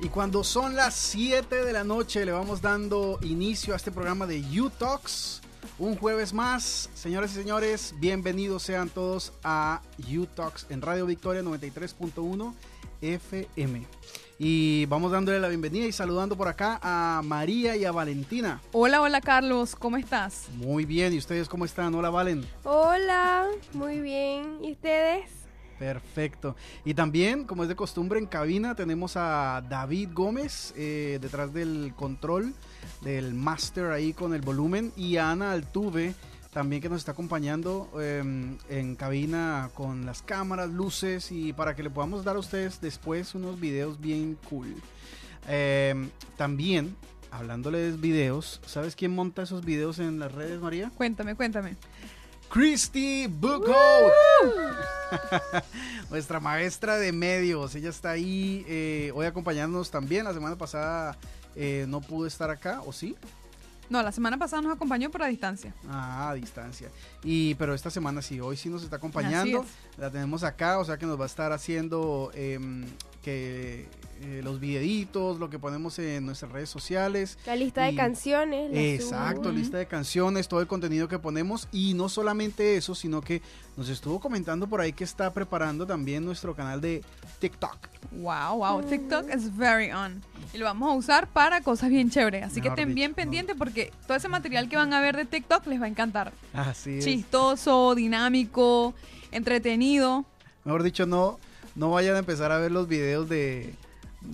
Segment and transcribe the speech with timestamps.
[0.00, 4.26] Y cuando son las 7 de la noche le vamos dando inicio a este programa
[4.26, 5.40] de You Talks.
[5.78, 11.42] Un jueves más, señores y señores, bienvenidos sean todos a You Talks en Radio Victoria
[11.42, 12.54] 93.1
[13.00, 13.86] FM.
[14.38, 18.60] Y vamos dándole la bienvenida y saludando por acá a María y a Valentina.
[18.72, 20.48] Hola, hola Carlos, ¿cómo estás?
[20.56, 21.94] Muy bien, ¿y ustedes cómo están?
[21.94, 22.44] Hola Valen.
[22.62, 24.58] Hola, muy bien.
[24.62, 25.30] ¿Y ustedes?
[25.78, 26.54] Perfecto.
[26.84, 31.94] Y también, como es de costumbre, en cabina tenemos a David Gómez eh, detrás del
[31.96, 32.52] control
[33.00, 36.14] del master ahí con el volumen y a Ana Altuve
[36.56, 41.82] también que nos está acompañando em, en cabina con las cámaras, luces y para que
[41.82, 44.74] le podamos dar a ustedes después unos videos bien cool.
[45.46, 46.96] Em, también,
[47.30, 50.90] hablándole de videos, ¿sabes quién monta esos videos en las redes, María?
[50.96, 51.76] Cuéntame, cuéntame.
[52.48, 54.10] Christy Bookhout.
[56.10, 57.74] Nuestra maestra de medios.
[57.74, 60.24] Ella está ahí eh, hoy acompañándonos también.
[60.24, 61.18] La semana pasada
[61.54, 63.14] eh, no pudo estar acá, ¿o sí?
[63.88, 65.74] No, la semana pasada nos acompañó por a distancia.
[65.88, 66.88] Ah, a distancia.
[67.22, 69.64] Y pero esta semana sí, hoy sí nos está acompañando.
[69.96, 72.84] La tenemos acá, o sea que nos va a estar haciendo em,
[73.22, 73.88] que
[74.22, 77.38] eh, los videitos, lo que ponemos en nuestras redes sociales.
[77.46, 78.70] La lista de canciones.
[78.72, 81.68] Exacto, lista de canciones, todo el contenido que ponemos.
[81.72, 83.42] Y no solamente eso, sino que
[83.76, 87.02] nos estuvo comentando por ahí que está preparando también nuestro canal de
[87.40, 87.76] TikTok.
[88.12, 90.22] Wow, wow, TikTok es very on.
[90.54, 92.44] Y lo vamos a usar para cosas bien chéveres.
[92.44, 95.66] Así que estén bien pendientes porque todo ese material que van a ver de TikTok
[95.66, 96.32] les va a encantar.
[96.54, 97.04] Así es.
[97.04, 98.94] Chistoso, dinámico,
[99.30, 100.24] entretenido.
[100.64, 101.38] Mejor dicho, no,
[101.74, 103.74] no vayan a empezar a ver los videos de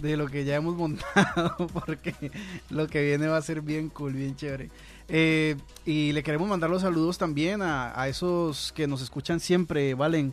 [0.01, 2.15] de lo que ya hemos montado, porque
[2.71, 4.71] lo que viene va a ser bien cool, bien chévere.
[5.09, 10.33] Eh, y le queremos mandar los saludos también a, esos que nos escuchan siempre, Valen,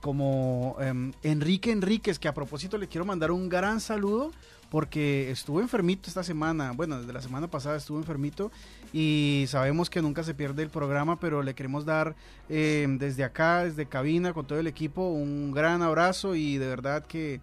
[0.00, 4.32] como em, Enrique Enríquez, que a propósito le quiero mandar un gran saludo
[4.70, 8.50] porque estuvo enfermito esta semana, bueno, desde la semana pasada estuvo enfermito
[8.92, 12.16] y sabemos que nunca se pierde el programa, pero le queremos dar
[12.48, 17.06] em, desde acá, desde cabina, con todo el equipo, un gran abrazo y de verdad
[17.06, 17.40] que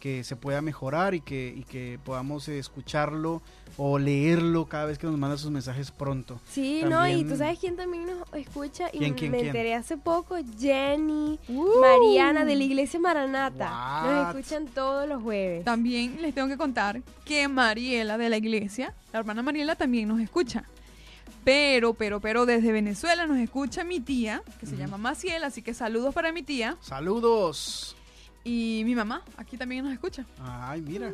[0.00, 3.42] que se pueda mejorar y que, y que podamos escucharlo
[3.76, 6.40] o leerlo cada vez que nos manda sus mensajes pronto.
[6.50, 11.38] Sí, no, y tú sabes quién también nos escucha y me enteré hace poco, Jenny,
[11.48, 11.80] uh.
[11.80, 14.02] Mariana de la Iglesia Maranata.
[14.04, 15.64] Nos escuchan todos los jueves.
[15.64, 20.20] También les tengo que contar que Mariela de la Iglesia, la hermana Mariela también nos
[20.20, 20.64] escucha.
[21.44, 25.72] Pero, pero, pero desde Venezuela nos escucha mi tía, que se llama Maciel, así que
[25.72, 26.76] saludos para mi tía.
[26.80, 27.96] Saludos.
[28.44, 30.24] Y mi mamá aquí también nos escucha.
[30.38, 31.12] Ay, mira.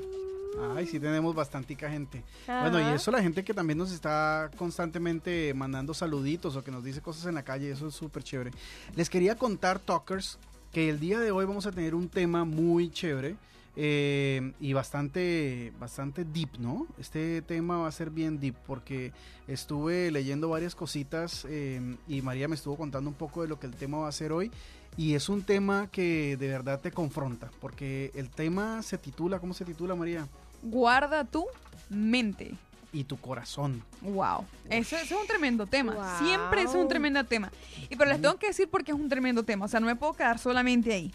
[0.74, 2.22] Ay, sí tenemos bastantica gente.
[2.46, 6.82] Bueno, y eso la gente que también nos está constantemente mandando saluditos o que nos
[6.82, 8.52] dice cosas en la calle, eso es súper chévere.
[8.94, 10.38] Les quería contar, Talkers,
[10.72, 13.36] que el día de hoy vamos a tener un tema muy chévere.
[13.78, 16.86] Eh, y bastante, bastante deep, ¿no?
[16.98, 19.12] Este tema va a ser bien deep porque
[19.46, 23.66] estuve leyendo varias cositas eh, y María me estuvo contando un poco de lo que
[23.66, 24.50] el tema va a ser hoy
[24.96, 29.52] y es un tema que de verdad te confronta, porque el tema se titula, ¿cómo
[29.52, 30.26] se titula María?
[30.62, 31.46] Guarda tu
[31.90, 32.54] mente.
[32.92, 33.82] Y tu corazón.
[34.00, 34.46] Wow.
[34.70, 36.18] Ese, es un tremendo tema.
[36.18, 37.52] Siempre es un tremendo tema.
[37.90, 39.66] Y pero les tengo que decir por qué es un tremendo tema.
[39.66, 41.12] O sea, no me puedo quedar solamente ahí.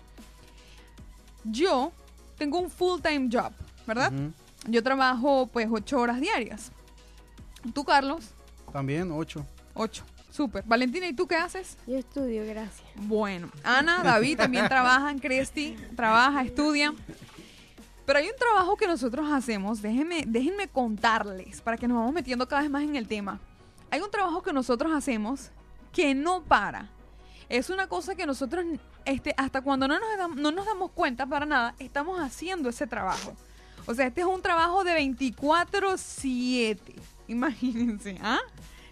[1.44, 1.92] Yo
[2.38, 3.52] tengo un full-time job,
[3.88, 4.14] ¿verdad?
[4.68, 6.72] Yo trabajo pues ocho horas diarias.
[7.74, 8.30] ¿Tú, Carlos?
[8.72, 9.46] También, ocho.
[9.74, 10.04] Ocho.
[10.32, 10.64] Súper.
[10.66, 11.78] Valentina, ¿y tú qué haces?
[11.86, 12.88] Yo estudio, gracias.
[12.96, 16.94] Bueno, Ana, David también trabajan, Cresti trabaja, estudia.
[18.06, 22.48] Pero hay un trabajo que nosotros hacemos, déjenme, déjenme contarles para que nos vamos metiendo
[22.48, 23.40] cada vez más en el tema.
[23.92, 25.52] Hay un trabajo que nosotros hacemos
[25.92, 26.90] que no para.
[27.50, 28.64] Es una cosa que nosotros,
[29.04, 33.36] este, hasta cuando no nos, no nos damos cuenta para nada, estamos haciendo ese trabajo.
[33.86, 36.96] O sea, este es un trabajo de 24/7.
[37.28, 38.40] Imagínense, ¿ah?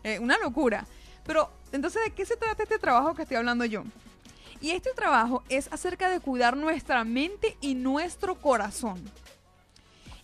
[0.04, 0.86] Eh, una locura.
[1.30, 3.84] Pero, entonces, ¿de qué se trata este trabajo que estoy hablando yo?
[4.62, 9.00] Y este trabajo es acerca de cuidar nuestra mente y nuestro corazón.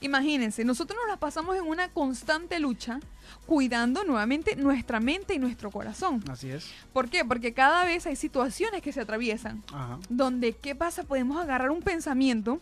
[0.02, 3.00] Imagínense, nosotros nos la pasamos en una constante lucha
[3.46, 6.24] cuidando nuevamente nuestra mente y nuestro corazón.
[6.28, 6.72] Así es.
[6.92, 7.24] ¿Por qué?
[7.24, 9.63] Porque cada vez hay situaciones que se atraviesan
[10.10, 11.04] donde, ¿qué pasa?
[11.04, 12.57] Podemos agarrar un pensamiento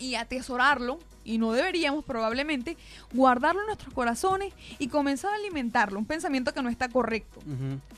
[0.00, 2.76] y atesorarlo y no deberíamos probablemente
[3.12, 7.40] guardarlo en nuestros corazones y comenzar a alimentarlo, un pensamiento que no está correcto,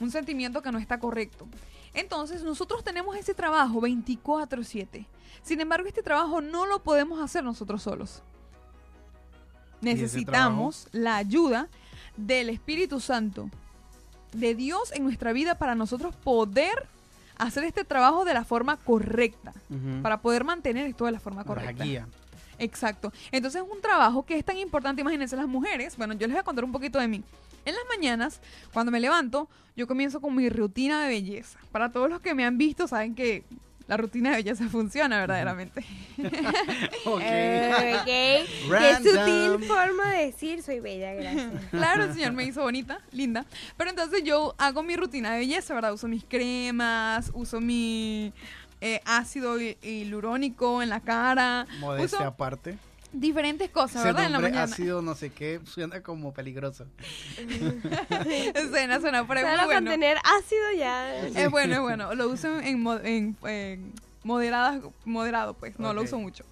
[0.01, 1.47] un sentimiento que no está correcto.
[1.93, 5.07] Entonces nosotros tenemos ese trabajo 24/7.
[5.43, 8.23] Sin embargo, este trabajo no lo podemos hacer nosotros solos.
[9.81, 11.69] Necesitamos la ayuda
[12.17, 13.51] del Espíritu Santo,
[14.33, 16.87] de Dios en nuestra vida para nosotros poder
[17.39, 19.53] hacer este trabajo de la forma correcta,
[20.03, 21.73] para poder mantener esto de la forma correcta.
[21.73, 22.09] La guía.
[22.59, 23.13] Exacto.
[23.31, 26.41] Entonces es un trabajo que es tan importante, imagínense las mujeres, bueno, yo les voy
[26.41, 27.23] a contar un poquito de mí.
[27.65, 28.41] En las mañanas,
[28.73, 31.59] cuando me levanto, yo comienzo con mi rutina de belleza.
[31.73, 33.45] Para todos los que me han visto, saben que
[33.89, 35.85] la rutina de belleza funciona verdaderamente.
[37.05, 37.21] ok.
[38.05, 38.45] Qué
[39.03, 41.53] sutil forma de decir soy bella, gracias.
[41.71, 43.45] Claro, el señor me hizo bonita, linda.
[43.77, 45.93] Pero entonces yo hago mi rutina de belleza, ¿verdad?
[45.93, 48.33] Uso mis cremas, uso mi
[48.81, 51.67] eh, ácido hialurónico en la cara.
[51.81, 52.79] Modestia aparte
[53.21, 54.27] diferentes cosas, ¿verdad?
[54.27, 54.63] En la mañana.
[54.65, 56.87] ácido no sé qué suena como peligroso.
[58.71, 59.91] suena, suena, pero es bueno.
[59.91, 61.27] tener ácido ya.
[61.27, 62.15] Es bueno, es bueno.
[62.15, 63.93] Lo uso en, en,
[64.23, 65.79] moderado, pues.
[65.79, 66.45] No lo uso mucho.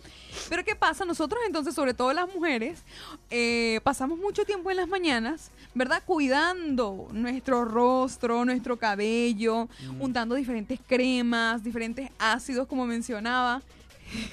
[0.48, 1.04] Pero ¿qué pasa?
[1.04, 2.82] Nosotros entonces, sobre todo las mujeres,
[3.30, 6.02] eh, pasamos mucho tiempo en las mañanas, ¿verdad?
[6.04, 10.00] Cuidando nuestro rostro, nuestro cabello, mm.
[10.00, 13.62] untando diferentes cremas, diferentes ácidos, como mencionaba.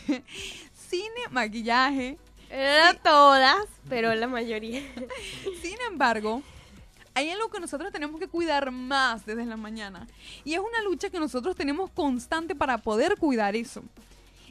[0.90, 2.18] cine, maquillaje.
[2.50, 4.82] No todas, pero la mayoría.
[5.62, 6.44] Sin embargo,
[7.14, 10.08] hay algo que nosotros tenemos que cuidar más desde la mañana.
[10.44, 13.84] Y es una lucha que nosotros tenemos constante para poder cuidar eso.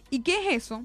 [0.08, 0.82] ¿Y qué es eso?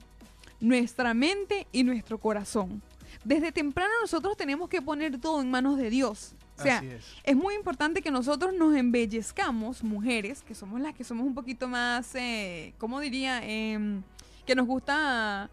[0.60, 2.81] Nuestra mente y nuestro corazón.
[3.25, 6.36] Desde temprano nosotros tenemos que poner todo en manos de Dios.
[6.57, 6.81] O sea,
[7.24, 7.36] es.
[7.36, 12.13] muy importante que nosotros nos embellezcamos, mujeres, que somos las que somos un poquito más,
[12.16, 13.42] eh, ¿cómo diría?
[13.44, 14.00] Eh,
[14.45, 15.50] que nos gusta,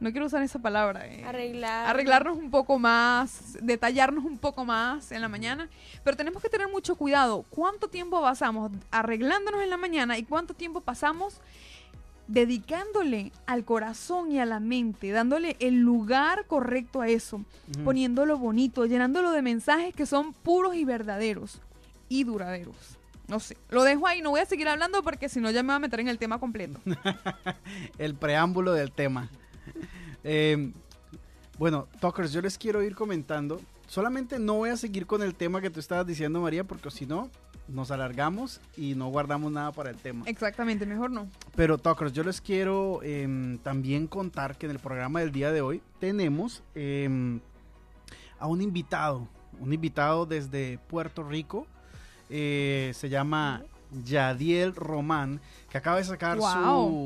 [0.00, 1.86] no quiero usar esa palabra, eh, Arreglar.
[1.86, 5.68] arreglarnos un poco más, detallarnos un poco más en la mañana,
[6.04, 7.46] pero tenemos que tener mucho cuidado.
[7.48, 11.40] ¿Cuánto tiempo pasamos arreglándonos en la mañana y cuánto tiempo pasamos
[12.28, 17.42] dedicándole al corazón y a la mente, dándole el lugar correcto a eso,
[17.84, 21.60] poniéndolo bonito, llenándolo de mensajes que son puros y verdaderos
[22.08, 22.76] y duraderos?
[23.26, 25.68] No sé, lo dejo ahí, no voy a seguir hablando porque si no ya me
[25.68, 26.80] va a meter en el tema completo.
[27.98, 29.28] el preámbulo del tema.
[30.24, 30.72] Eh,
[31.58, 33.60] bueno, Talkers, yo les quiero ir comentando.
[33.86, 37.06] Solamente no voy a seguir con el tema que tú estabas diciendo, María, porque si
[37.06, 37.30] no,
[37.68, 40.24] nos alargamos y no guardamos nada para el tema.
[40.26, 41.28] Exactamente, mejor no.
[41.54, 45.60] Pero, Talkers, yo les quiero em, también contar que en el programa del día de
[45.60, 47.40] hoy tenemos em,
[48.38, 49.28] a un invitado,
[49.60, 51.66] un invitado desde Puerto Rico
[52.30, 53.62] eh, se llama
[54.04, 56.38] Yadiel Román, que acaba de sacar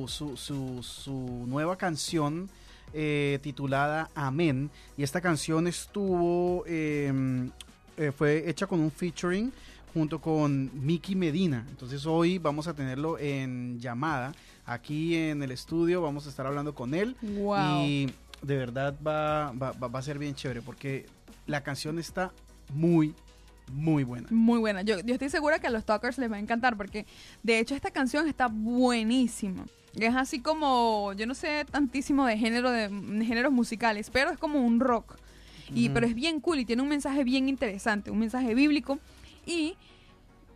[0.08, 2.50] su, su, nueva canción
[2.92, 4.70] eh, titulada Amén.
[4.96, 7.50] Y esta canción estuvo, em,
[7.96, 9.52] eh, fue hecha con un featuring
[9.92, 11.66] junto con Miki Medina.
[11.70, 14.32] Entonces hoy vamos a tenerlo en llamada
[14.64, 17.16] aquí en el estudio, vamos a estar hablando con él.
[17.22, 18.08] Y
[18.42, 21.06] de verdad va, va, va a ser bien chévere porque
[21.46, 22.32] la canción está
[22.72, 23.14] muy,
[23.72, 24.28] muy buena.
[24.30, 24.82] Muy buena.
[24.82, 27.06] Yo, estoy segura que a los talkers les va a encantar porque
[27.42, 29.66] de hecho esta canción está buenísima.
[29.98, 32.88] Es así como, yo no sé tantísimo de género de,
[33.24, 35.16] géneros musicales, pero es como un rock.
[35.74, 38.98] Y, Pero es bien cool y tiene un mensaje bien interesante, un mensaje bíblico.
[39.46, 39.76] Y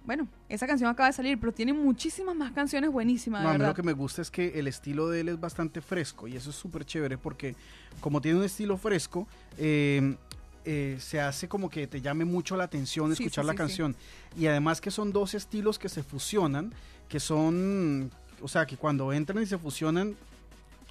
[0.05, 3.45] bueno, esa canción acaba de salir, pero tiene muchísimas más canciones buenísimas.
[3.45, 6.29] a mí lo que me gusta es que el estilo de él es bastante fresco
[6.29, 7.57] y eso es súper chévere porque
[8.01, 9.27] como tiene un estilo fresco,
[9.59, 10.17] eh,
[10.65, 13.97] eh, se hace como que te llame mucho la atención escuchar la canción.
[14.39, 16.73] Y además que son dos estilos que se fusionan,
[17.09, 20.17] que son, o sea, que cuando entran y se fusionan,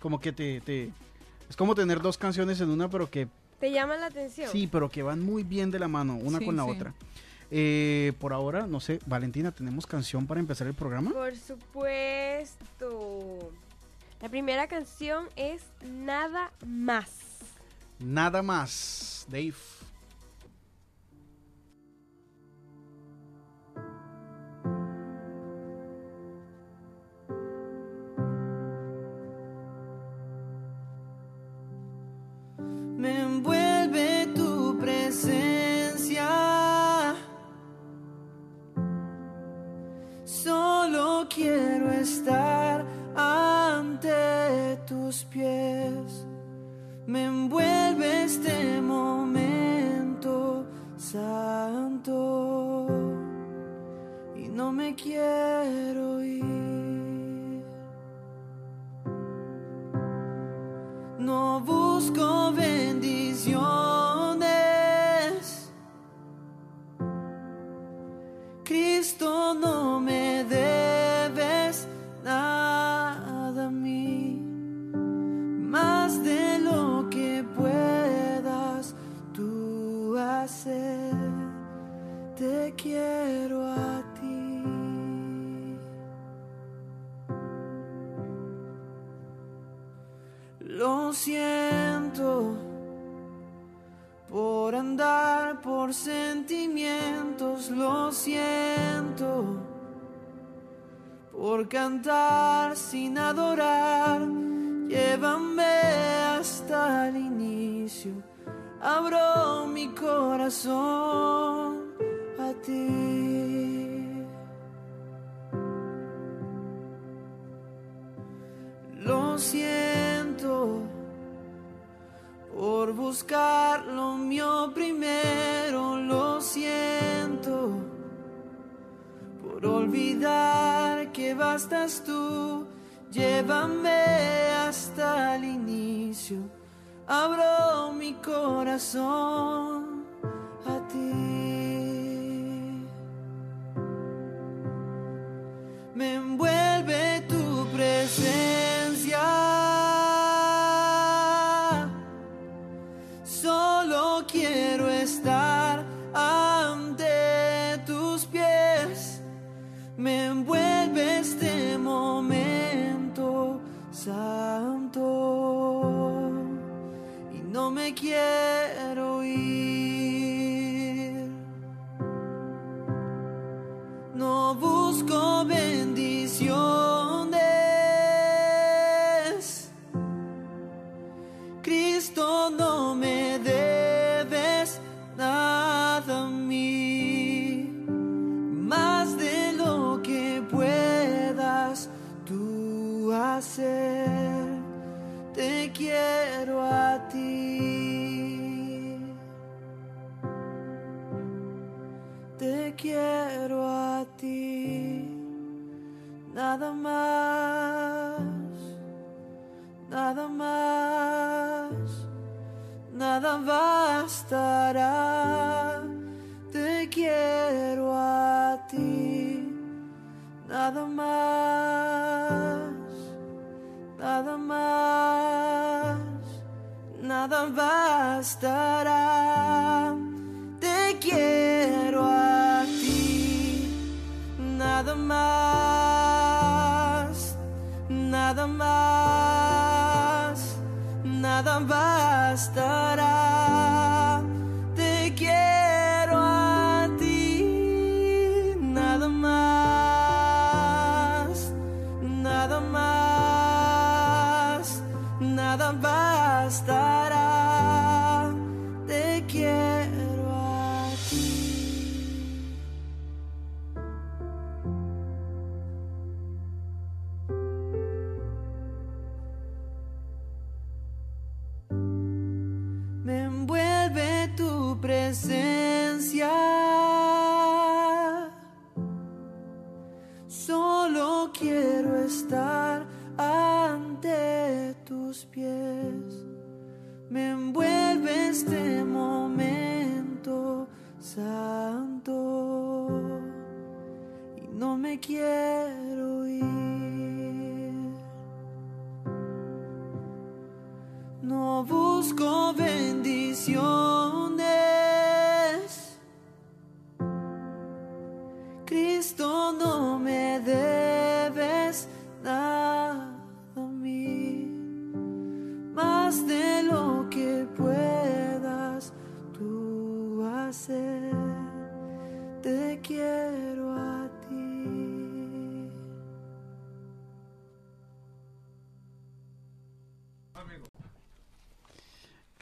[0.01, 0.91] como que te, te
[1.49, 3.27] es como tener dos canciones en una, pero que...
[3.59, 4.49] Te llaman la atención.
[4.51, 6.93] Sí, pero que van muy bien de la mano, una con la otra.
[7.51, 11.11] Eh, por ahora, no sé, Valentina, ¿tenemos canción para empezar el programa?
[11.11, 12.71] Por supuesto.
[14.21, 17.09] La primera canción es Nada más.
[17.99, 19.53] Nada más, Dave.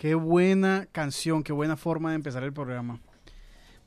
[0.03, 2.99] Qué buena canción, qué buena forma de empezar el programa.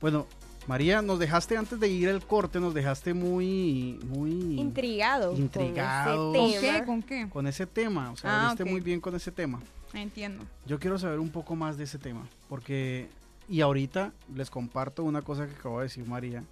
[0.01, 0.25] Bueno,
[0.65, 5.35] María, nos dejaste antes de ir al corte, nos dejaste muy, muy Intrigado.
[5.37, 6.33] Intrigado.
[6.33, 6.71] Con ¿Con ese qué?
[6.71, 6.85] tema.
[6.87, 7.29] ¿Con qué?
[7.29, 8.09] con ese tema.
[8.09, 9.61] O sea, Ah, abriste muy bien con ese tema.
[9.93, 10.43] Entiendo.
[10.65, 13.09] Yo quiero saber un poco más de ese tema, porque
[13.47, 16.43] y ahorita les comparto una cosa que acabo de decir María,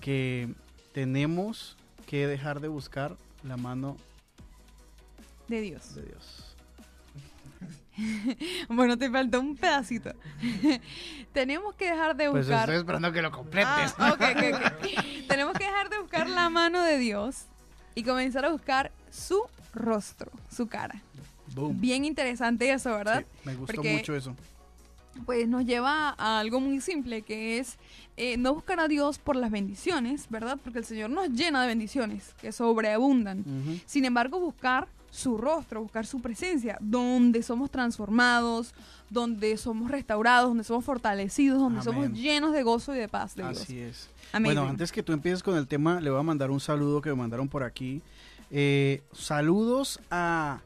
[0.00, 0.54] que
[0.92, 3.96] tenemos que dejar de buscar la mano
[5.48, 5.96] De Dios.
[5.96, 6.53] de Dios.
[8.68, 10.12] Bueno, te faltó un pedacito.
[11.32, 12.60] Tenemos que dejar de Pues buscar.
[12.60, 13.94] estoy esperando que lo completes.
[13.98, 15.04] Ah, ok, ok, ok.
[15.28, 17.46] Tenemos que dejar de buscar la mano de Dios
[17.94, 21.00] y comenzar a buscar su rostro, su cara.
[21.54, 21.80] Boom.
[21.80, 23.20] Bien interesante eso, ¿verdad?
[23.20, 24.34] Sí, me gustó Porque- mucho eso.
[25.26, 27.78] Pues nos lleva a algo muy simple, que es
[28.16, 30.58] eh, no buscar a Dios por las bendiciones, ¿verdad?
[30.62, 33.40] Porque el Señor nos llena de bendiciones que sobreabundan.
[33.40, 33.78] Ujú.
[33.86, 38.74] Sin embargo, buscar su rostro, buscar su presencia, donde somos transformados,
[39.08, 43.44] donde somos restaurados, donde somos fortalecidos, donde somos llenos de gozo y de paz de
[43.44, 44.10] Así es.
[44.32, 47.10] Bueno, antes que tú empieces con el tema, le voy a mandar un saludo que
[47.10, 48.02] me mandaron por aquí.
[48.50, 50.60] Eh, saludos a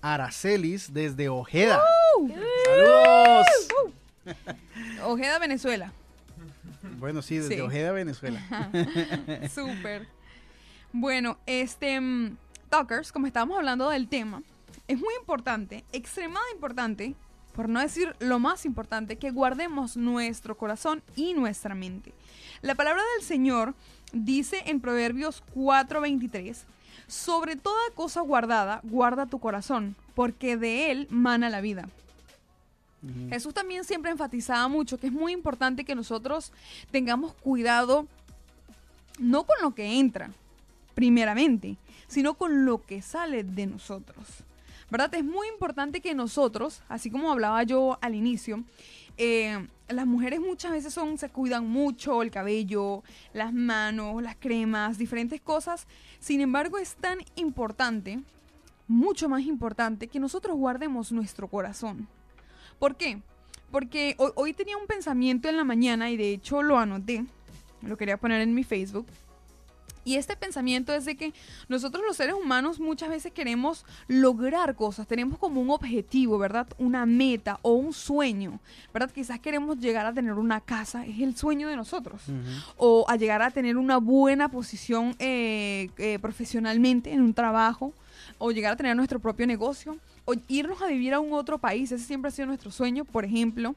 [0.00, 1.78] Aracelis desde Ojeda.
[2.64, 3.46] ¡Saludos!
[5.04, 5.92] Ojeda, Venezuela.
[6.98, 8.40] Bueno, sí, desde Ojeda, Venezuela.
[9.54, 10.08] Súper.
[10.90, 12.00] Bueno, este,
[13.12, 14.42] como estábamos hablando del tema,
[14.88, 17.14] es muy importante, extremadamente importante,
[17.54, 22.12] por no decir lo más importante, que guardemos nuestro corazón y nuestra mente.
[22.62, 23.74] La palabra del Señor
[24.12, 26.64] dice en Proverbios 4:23,
[27.06, 31.88] sobre toda cosa guardada, guarda tu corazón, porque de él mana la vida.
[33.28, 36.52] Jesús también siempre enfatizaba mucho que es muy importante que nosotros
[36.90, 38.08] tengamos cuidado
[39.18, 40.30] no con lo que entra,
[40.94, 41.76] primeramente,
[42.14, 44.44] sino con lo que sale de nosotros.
[44.88, 45.12] ¿Verdad?
[45.16, 48.62] Es muy importante que nosotros, así como hablaba yo al inicio,
[49.16, 53.02] eh, las mujeres muchas veces son, se cuidan mucho el cabello,
[53.32, 55.88] las manos, las cremas, diferentes cosas.
[56.20, 58.20] Sin embargo, es tan importante,
[58.86, 62.06] mucho más importante, que nosotros guardemos nuestro corazón.
[62.78, 63.20] ¿Por qué?
[63.72, 67.24] Porque hoy, hoy tenía un pensamiento en la mañana y de hecho lo anoté,
[67.82, 69.06] lo quería poner en mi Facebook.
[70.04, 71.32] Y este pensamiento es de que
[71.68, 76.66] nosotros los seres humanos muchas veces queremos lograr cosas, tenemos como un objetivo, ¿verdad?
[76.78, 78.60] Una meta o un sueño,
[78.92, 79.10] ¿verdad?
[79.10, 82.22] Quizás queremos llegar a tener una casa, es el sueño de nosotros.
[82.76, 87.92] O a llegar a tener una buena posición eh, eh, profesionalmente en un trabajo,
[88.38, 91.92] o llegar a tener nuestro propio negocio, o irnos a vivir a un otro país,
[91.92, 93.74] ese siempre ha sido nuestro sueño, por ejemplo.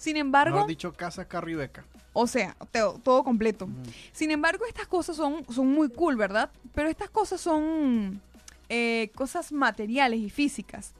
[0.00, 0.56] Sin embargo...
[0.56, 1.84] Mejor dicho, casa, carro y beca.
[2.14, 2.56] O sea,
[3.04, 3.68] todo, completo.
[4.12, 6.50] Sin embargo, estas cosas son, son muy cool, ¿verdad?
[6.74, 8.22] Pero estas cosas son
[8.70, 10.94] eh, cosas materiales y físicas.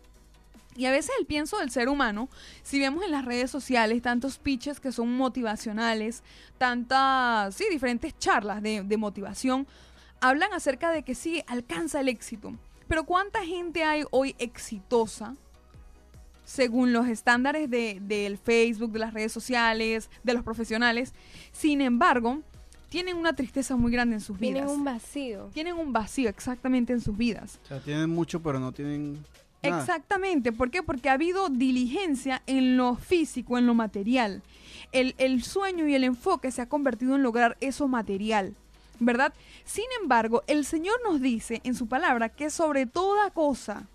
[0.76, 2.28] Y a veces el pienso del ser humano,
[2.62, 6.22] si vemos en las redes sociales tantos pitches que son motivacionales,
[6.58, 9.66] tantas, sí, diferentes charlas de, de motivación,
[10.20, 12.52] hablan acerca de que sí, alcanza el éxito.
[12.86, 15.36] Pero ¿cuánta gente hay hoy exitosa
[16.50, 21.14] según los estándares del Facebook, de las redes sociales, de los profesionales.
[21.52, 22.40] Sin embargo,
[22.88, 24.64] tienen una tristeza muy grande en sus vidas.
[24.64, 25.50] Tienen un vacío.
[25.54, 27.60] Tienen un vacío exactamente en sus vidas.
[27.62, 29.24] O sea, tienen mucho, pero no tienen...
[29.62, 30.50] Exactamente.
[30.50, 30.82] ¿Por qué?
[30.82, 34.42] Porque ha habido diligencia en lo físico, en lo material.
[34.90, 38.56] El, el sueño y el enfoque se ha convertido en lograr eso material.
[38.98, 39.32] ¿Verdad?
[39.64, 43.86] Sin embargo, el Señor nos dice en su palabra que sobre toda cosa,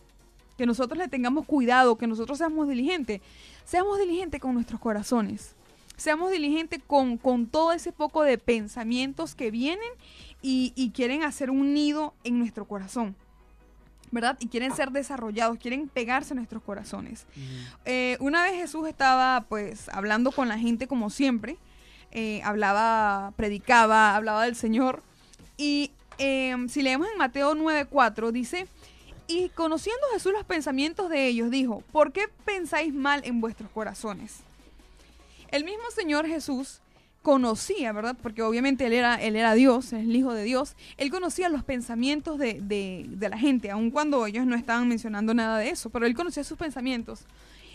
[0.57, 3.21] que nosotros le tengamos cuidado, que nosotros seamos diligentes.
[3.65, 5.55] Seamos diligentes con nuestros corazones.
[5.97, 9.89] Seamos diligentes con, con todo ese poco de pensamientos que vienen
[10.41, 13.15] y, quieren hacer un nido en nuestro corazón.
[14.11, 14.37] ¿verdad?
[14.39, 17.25] Y quieren ser desarrollados, quieren pegarse a nuestros corazones.
[17.83, 21.57] Eh, una vez Jesús estaba pues hablando con la gente como siempre,
[22.11, 25.03] eh, hablaba, predicaba, hablaba del Señor.
[25.57, 28.67] Y eh, si leemos en Mateo 9:4 dice,
[29.27, 34.41] y conociendo Jesús los pensamientos de ellos, dijo, ¿por qué pensáis mal en vuestros corazones?
[35.49, 36.81] El mismo Señor Jesús
[37.21, 38.15] conocía, ¿verdad?
[38.21, 40.75] Porque obviamente él era, él era Dios, el Hijo de Dios.
[40.97, 45.57] Él conocía los pensamientos de, de la gente, aun cuando ellos no estaban mencionando nada
[45.57, 47.25] de eso, pero él conocía sus pensamientos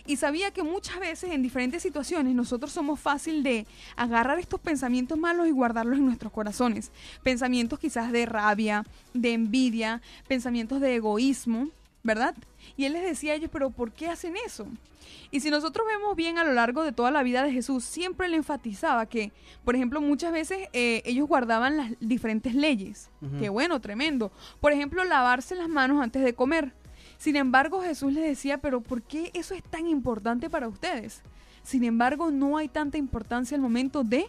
[0.05, 5.17] y sabía que muchas veces en diferentes situaciones nosotros somos fácil de agarrar estos pensamientos
[5.17, 6.91] malos y guardarlos en nuestros corazones.
[7.23, 11.69] Pensamientos quizás de rabia, de envidia, pensamientos de egoísmo,
[12.03, 12.35] ¿verdad?
[12.77, 14.67] Y él les decía a ellos, pero ¿por qué hacen eso?
[15.31, 18.27] Y si nosotros vemos bien a lo largo de toda la vida de Jesús, siempre
[18.27, 19.31] le enfatizaba que,
[19.63, 23.09] por ejemplo, muchas veces eh, ellos guardaban las diferentes leyes.
[23.39, 24.31] Qué bueno, tremendo.
[24.59, 26.73] Por ejemplo, lavarse las manos antes de comer.
[27.21, 31.21] Sin embargo, Jesús les decía, pero ¿por qué eso es tan importante para ustedes?
[31.61, 34.25] Sin embargo, no hay tanta importancia al momento de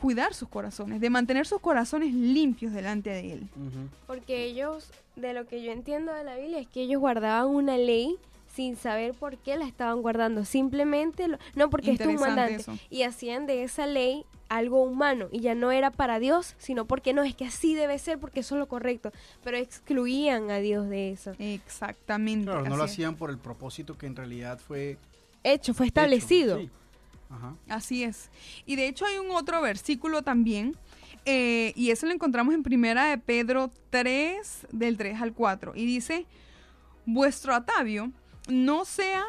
[0.00, 3.48] cuidar sus corazones, de mantener sus corazones limpios delante de Él.
[4.06, 7.76] Porque ellos, de lo que yo entiendo de la Biblia, es que ellos guardaban una
[7.76, 8.16] ley
[8.58, 13.46] sin saber por qué la estaban guardando, simplemente, no porque es un mandante, y hacían
[13.46, 17.36] de esa ley algo humano y ya no era para Dios, sino porque no, es
[17.36, 19.12] que así debe ser porque eso es lo correcto,
[19.44, 21.34] pero excluían a Dios de eso.
[21.38, 22.46] Exactamente.
[22.46, 24.98] Claro, no lo hacían por el propósito que en realidad fue
[25.44, 26.58] hecho, fue establecido.
[27.68, 28.28] Así es.
[28.66, 30.74] Y de hecho hay un otro versículo también,
[31.26, 35.86] eh, y eso lo encontramos en primera de Pedro 3, del 3 al 4, y
[35.86, 36.26] dice,
[37.06, 38.10] vuestro atavio
[38.48, 39.24] no sea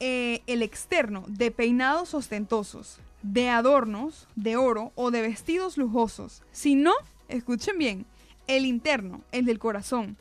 [0.00, 6.92] eh, el externo de peinados ostentosos de adornos de oro o de vestidos lujosos, sino,
[7.28, 8.06] escuchen bien,
[8.46, 10.16] el interno, el del corazón,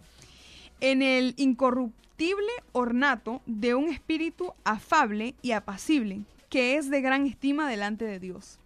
[0.80, 7.68] en el incorruptible ornato de un espíritu afable y apacible, que es de gran estima
[7.68, 8.58] delante de Dios.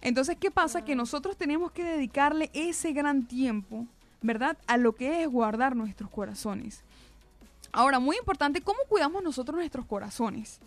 [0.00, 0.84] Entonces, ¿qué pasa?
[0.84, 3.86] Que nosotros tenemos que dedicarle ese gran tiempo,
[4.22, 4.56] ¿verdad?
[4.68, 6.84] A lo que es guardar nuestros corazones.
[7.76, 10.60] Ahora, muy importante, ¿cómo cuidamos nosotros nuestros corazones?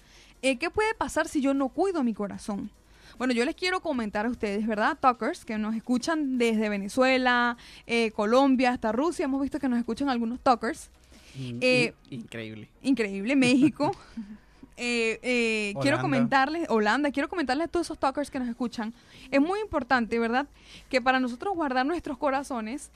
[0.43, 2.69] Eh, ¿Qué puede pasar si yo no cuido mi corazón?
[3.17, 4.95] Bueno, yo les quiero comentar a ustedes, ¿verdad?
[4.95, 9.25] Talkers, que nos escuchan desde Venezuela, eh, Colombia, hasta Rusia.
[9.25, 10.91] Hemos visto que nos escuchan algunos talkers.
[11.35, 12.69] Eh, increíble.
[12.83, 13.35] Increíble.
[13.35, 13.91] México.
[14.77, 18.93] quiero comentarles, Holanda, quiero comentarles a todos esos talkers que nos escuchan.
[19.31, 20.47] Es muy importante, ¿verdad?
[20.89, 22.91] Que para nosotros guardar nuestros corazones,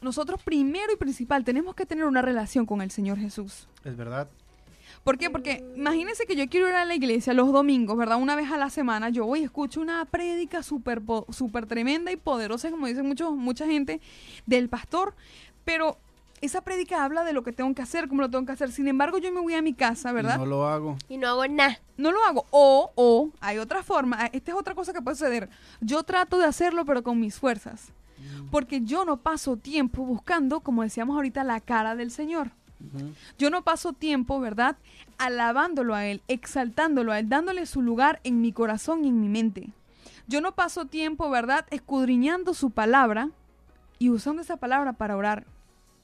[0.00, 3.68] nosotros primero y principal tenemos que tener una relación con el Señor Jesús.
[3.84, 4.28] Es verdad.
[5.04, 5.30] ¿Por qué?
[5.30, 8.18] Porque imagínense que yo quiero ir a la iglesia los domingos, ¿verdad?
[8.18, 12.16] Una vez a la semana, yo voy y escucho una prédica súper super tremenda y
[12.16, 14.00] poderosa, como dicen mucho, mucha gente,
[14.46, 15.14] del pastor,
[15.64, 15.98] pero
[16.40, 18.70] esa prédica habla de lo que tengo que hacer, cómo lo tengo que hacer.
[18.70, 20.38] Sin embargo, yo me voy a mi casa, ¿verdad?
[20.38, 20.96] no lo hago.
[21.08, 21.80] Y no hago nada.
[21.96, 22.46] No lo hago.
[22.50, 24.26] O, o, hay otra forma.
[24.26, 25.48] Esta es otra cosa que puede suceder.
[25.80, 27.92] Yo trato de hacerlo, pero con mis fuerzas.
[28.50, 32.50] Porque yo no paso tiempo buscando, como decíamos ahorita, la cara del Señor.
[33.38, 34.76] Yo no paso tiempo, ¿verdad?
[35.18, 39.28] Alabándolo a Él, exaltándolo a Él, dándole su lugar en mi corazón y en mi
[39.28, 39.70] mente.
[40.26, 41.66] Yo no paso tiempo, ¿verdad?
[41.70, 43.30] Escudriñando su palabra
[43.98, 45.46] y usando esa palabra para orar.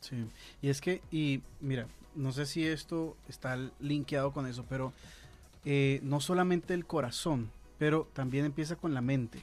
[0.00, 0.24] Sí,
[0.62, 4.92] y es que, y mira, no sé si esto está linkeado con eso, pero
[5.64, 9.42] eh, no solamente el corazón, pero también empieza con la mente.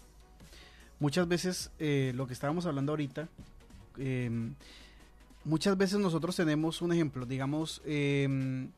[1.06, 3.30] Muchas veces, eh, lo que estábamos hablando ahorita,
[4.00, 4.28] eh,
[5.44, 8.72] muchas veces nosotros tenemos un ejemplo, digamos, em,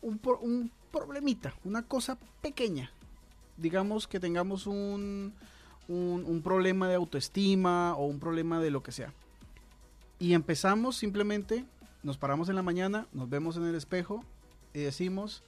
[0.00, 2.92] un, problemita, una cosa pequeña.
[3.56, 5.32] Digamos que tengamos un,
[5.88, 9.12] un, problema de autoestima o un problema de lo que sea.
[10.20, 11.64] Y empezamos simplemente,
[12.04, 14.24] nos paramos en la mañana, nos vemos en el espejo
[14.72, 15.42] y decimos,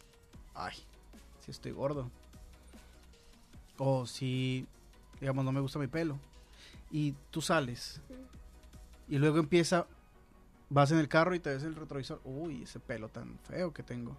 [0.57, 0.75] ay,
[1.45, 2.11] si estoy gordo.
[3.77, 4.67] O si,
[5.21, 6.19] digamos, no me gusta mi pelo.
[6.91, 8.01] Y tú sales.
[9.09, 9.87] Y luego empieza
[10.71, 13.83] vas en el carro y te ves el retrovisor, uy, ese pelo tan feo que
[13.83, 14.17] tengo.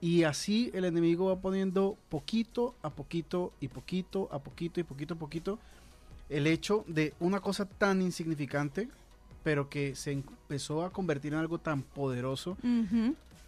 [0.00, 5.14] Y así el enemigo va poniendo poquito a poquito y poquito a poquito y poquito
[5.14, 5.58] a poquito
[6.28, 8.88] el hecho de una cosa tan insignificante,
[9.42, 12.56] pero que se empezó a convertir en algo tan poderoso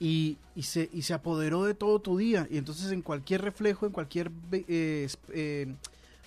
[0.01, 2.47] y, se, y se apoderó de todo tu día.
[2.51, 5.75] Y entonces en cualquier reflejo, en cualquier eh, eh,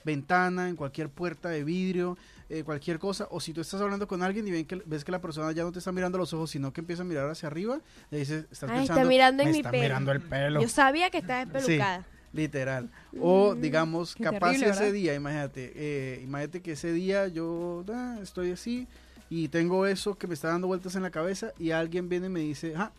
[0.04, 2.18] ventana, en cualquier puerta de vidrio,
[2.50, 5.12] eh, cualquier cosa, o si tú estás hablando con alguien y ven que, ves que
[5.12, 7.30] la persona ya no te está mirando a los ojos, sino que empieza a mirar
[7.30, 10.62] hacia arriba, le dices, estás pensando, está mirando en mi está mirando el pelo.
[10.62, 12.06] Yo sabía que estaba espelucada.
[12.34, 12.90] literal.
[13.20, 18.52] O mm, digamos, capaz ese día, imagínate, eh, imagínate que ese día yo ah, estoy
[18.52, 18.88] así
[19.30, 22.32] y tengo eso que me está dando vueltas en la cabeza y alguien viene y
[22.32, 22.92] me dice, ah,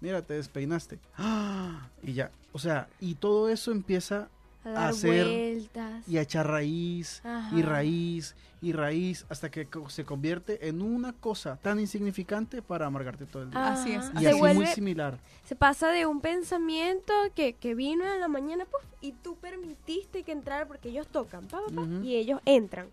[0.00, 0.98] mira, te despeinaste.
[2.02, 4.28] y ya, o sea, y todo eso empieza
[4.76, 5.62] a, hacer
[6.06, 11.56] y a echar raíz y raíz y raíz hasta que se convierte en una cosa
[11.56, 13.72] tan insignificante para amargarte todo el día.
[13.72, 14.10] Así es.
[14.20, 15.18] Y así muy similar.
[15.44, 18.66] Se pasa de un pensamiento que, que vino en la mañana
[19.00, 21.46] y tú permitiste que entrara porque ellos tocan
[22.02, 22.88] y ellos entran.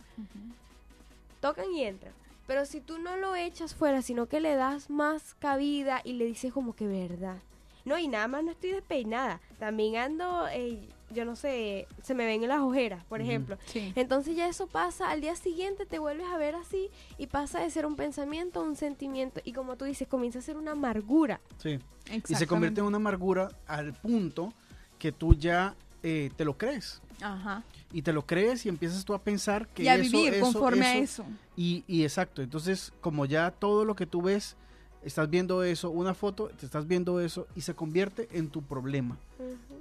[1.42, 2.14] Tocan y entran.
[2.48, 6.26] Pero si tú no lo echas fuera, sino que le das más cabida y le
[6.26, 7.38] dices como que verdad.
[7.86, 9.42] No, y nada más no estoy despeinada.
[9.60, 13.58] También ando eh, yo no sé, se me ven en las ojeras, por ejemplo.
[13.96, 17.70] Entonces ya eso pasa, al día siguiente te vuelves a ver así y pasa de
[17.70, 21.40] ser un pensamiento a un sentimiento y como tú dices, comienza a ser una amargura.
[21.58, 21.80] Sí.
[22.28, 24.54] Y se convierte en una amargura al punto
[25.00, 27.02] que tú ya eh, te lo crees.
[27.22, 27.64] Ajá.
[27.92, 30.98] Y te lo crees y empiezas tú a pensar que y a vivir conforme a
[30.98, 31.26] eso.
[31.56, 34.58] Y, y exacto, entonces como ya todo lo que tú ves
[35.06, 39.18] estás viendo eso, una foto, te estás viendo eso y se convierte en tu problema.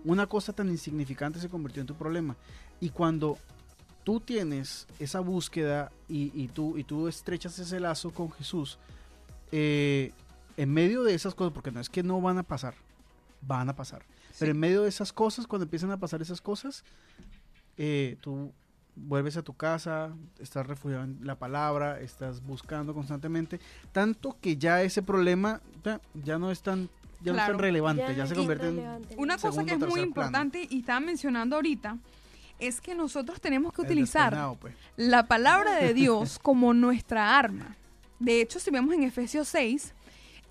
[0.04, 2.36] Una cosa tan insignificante se convirtió en tu problema.
[2.78, 3.38] Y cuando
[4.04, 8.78] tú tienes esa búsqueda y, tú, y tú estrechas ese lazo con Jesús,
[9.50, 10.12] eh,
[10.58, 12.74] en medio de esas cosas, porque no es que no van a pasar,
[13.40, 14.02] van a pasar.
[14.38, 16.84] Pero en medio de esas cosas, cuando empiezan a pasar esas cosas,
[17.78, 18.52] eh, tú
[18.96, 23.60] vuelves a tu casa, estás refugiado en la palabra, estás buscando constantemente,
[23.92, 25.60] tanto que ya ese problema
[26.14, 26.88] ya, no es tan
[27.20, 28.78] ya no es tan relevante, ya, se convierte en
[29.16, 31.98] una cosa que es muy importante y estaba mencionando ahorita
[32.58, 34.74] es que nosotros tenemos que utilizar pues.
[34.96, 37.76] la palabra de Dios como nuestra arma.
[38.18, 39.92] De hecho, si vemos en Efesios 6,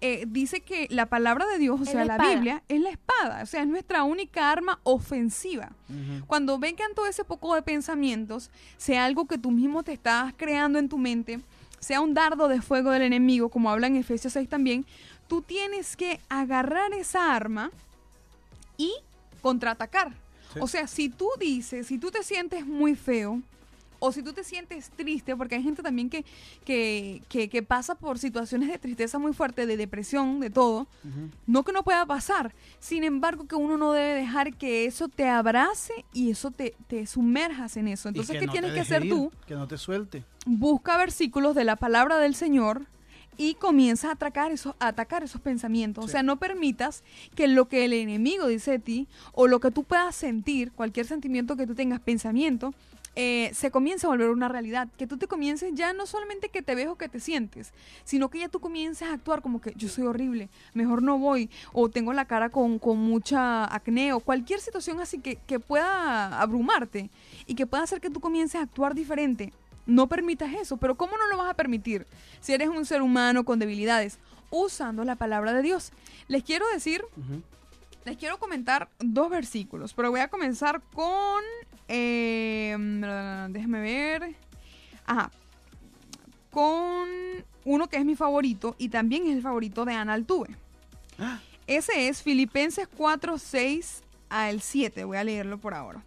[0.06, 3.46] eh, dice que la palabra de Dios, o sea, la, Biblia, es la espada, o
[3.46, 5.72] sea, es nuestra única arma ofensiva.
[6.28, 10.78] Cuando vengan todo ese poco de pensamientos, sea algo que tú mismo te estás creando
[10.78, 11.40] en tu mente,
[11.80, 14.86] sea un dardo de fuego del enemigo, como habla en Efesios 6 también,
[15.30, 17.72] tú tienes que agarrar esa arma
[18.76, 18.92] y
[19.42, 20.12] contraatacar.
[20.60, 23.42] O sea, si tú dices, si tú te sientes muy feo,
[24.06, 26.26] o si tú te sientes triste, porque hay gente también que,
[26.66, 30.88] que, pasa por situaciones de tristeza muy fuerte, de depresión, de todo,
[31.48, 35.30] no que no pueda pasar, sin embargo que uno no debe dejar que eso te
[35.30, 38.10] abrace y eso te, te sumerjas en eso.
[38.10, 39.32] Entonces, ¿qué tienes que hacer tú?
[39.48, 40.26] Que no te suelte.
[40.46, 42.86] Busca versículos de la palabra del Señor
[43.38, 46.06] y comienza a atacar, esos, a atacar esos pensamientos.
[46.06, 47.04] O sea, no permitas
[47.36, 51.06] que lo que el enemigo dice de ti o lo que tú puedas sentir, cualquier
[51.06, 52.74] sentimiento que tú tengas, pensamiento,
[53.16, 54.88] eh, se comienza a volver una realidad.
[54.98, 57.72] Que tú te comiences ya no solamente que te ves o que te sientes,
[58.04, 61.50] sino que ya tú comiences a actuar como que yo soy horrible, mejor no voy,
[61.74, 66.42] o tengo la cara con, con mucha acné, o cualquier situación así que, que pueda
[66.42, 67.10] abrumarte
[67.46, 69.54] y que pueda hacer que tú comiences a actuar diferente.
[69.86, 72.08] No permitas eso, pero ¿cómo no lo vas a permitir
[72.40, 74.18] si eres un ser humano con debilidades?
[74.50, 75.92] Usando la palabra de Dios.
[76.28, 77.04] Les quiero decir
[78.06, 81.42] les quiero comentar dos versículos, pero voy a comenzar con...
[81.88, 82.76] Eh,
[83.50, 84.36] déjame ver.
[85.06, 85.32] Ajá.
[86.52, 87.08] Con
[87.66, 90.56] uno que es mi favorito y también es el favorito de Ana Altuve.
[91.18, 91.40] Ah.
[91.66, 95.06] Ese es Filipenses 4, 6 al 7.
[95.06, 96.04] Voy a leerlo por ahora.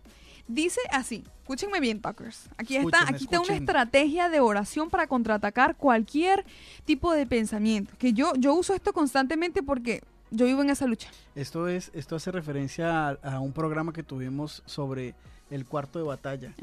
[0.48, 2.48] Dice así, escúchenme bien, Tuckers.
[2.56, 6.44] Aquí está, aquí está una estrategia de oración para contraatacar cualquier
[6.85, 7.94] tipo de pensamiento.
[7.98, 11.09] Que yo, yo uso esto constantemente porque yo vivo en esa lucha.
[11.35, 15.14] Esto es, esto hace referencia a, un programa que tuvimos sobre
[15.50, 16.54] el cuarto de batalla,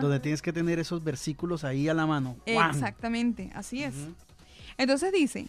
[0.00, 2.36] donde tienes que tener esos versículos ahí a la mano.
[2.46, 3.94] Exactamente, así es.
[4.78, 5.48] Entonces dice,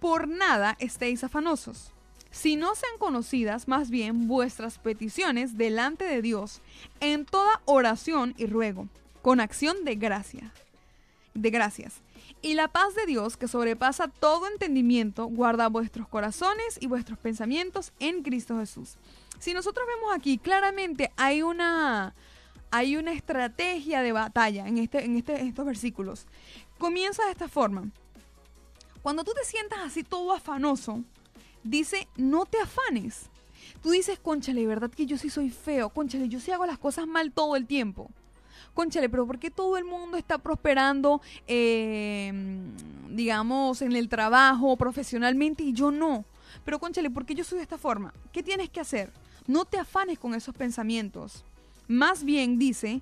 [0.00, 1.92] por nada estéis afanosos,
[2.36, 6.60] si no sean conocidas más bien vuestras peticiones delante de Dios
[7.00, 8.88] en toda oración y ruego,
[9.22, 10.52] con acción de gracia,
[11.32, 11.94] de gracias.
[12.42, 17.92] Y la paz de Dios, que sobrepasa todo entendimiento, guarda vuestros corazones y vuestros pensamientos
[18.00, 18.96] en Cristo Jesús.
[19.38, 22.14] Si nosotros vemos aquí, claramente hay una,
[22.70, 26.26] hay una estrategia de batalla en, este, en, este, estos versículos.
[26.76, 27.88] Comienza de esta forma.
[29.02, 31.02] Cuando tú te sientas así todo afanoso,
[31.68, 33.30] dice, no te afanes.
[33.82, 35.90] Tú dices, conchale, ¿verdad que yo sí soy feo?
[35.90, 38.10] Conchale, yo sí hago las cosas mal todo el tiempo
[38.76, 42.70] conchale, pero ¿por qué todo el mundo está prosperando, em,
[43.10, 46.24] digamos, en el trabajo, profesionalmente y yo no?
[46.64, 48.12] Pero conchale, ¿por qué yo soy de esta forma?
[48.32, 49.10] ¿Qué tienes que hacer?
[49.48, 51.44] No te afanes con esos pensamientos.
[51.88, 53.00] Más bien dice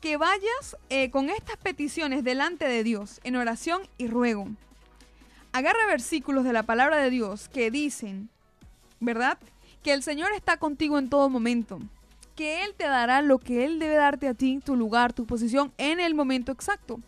[0.00, 4.48] que vayas eh, con estas peticiones delante de Dios en oración y ruego.
[5.52, 8.30] Agarra versículos de la palabra de Dios que dicen,
[9.00, 9.38] ¿verdad?
[9.82, 11.80] Que el Señor está contigo en todo momento
[12.34, 15.72] que Él te dará lo que Él debe darte a ti, tu lugar, tu posición,
[15.78, 17.00] en el momento exacto.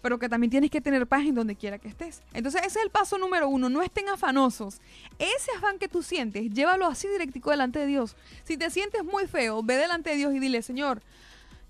[0.00, 2.22] Pero que también tienes que tener paz en donde quiera que estés.
[2.32, 4.80] Entonces ese es el paso número uno, no estén afanosos.
[5.18, 8.16] Ese afán que tú sientes, llévalo así directico delante de Dios.
[8.42, 11.02] Si te sientes muy feo, ve delante de Dios y dile, Señor,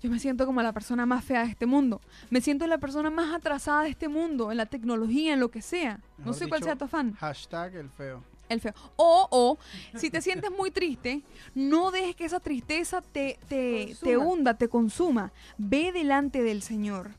[0.03, 2.01] yo me siento como la persona más fea de este mundo.
[2.29, 5.61] Me siento la persona más atrasada de este mundo, en la tecnología, en lo que
[5.61, 6.01] sea.
[6.17, 7.13] no sé cuál sea tu afán.
[7.13, 8.73] Hashtag el feo el feo.
[8.97, 9.57] O, o,
[9.97, 11.23] si te sientes muy triste,
[11.55, 15.31] no dejes que esa tristeza te, te, te hunda, te consuma.
[15.57, 17.11] Ve delante del Señor.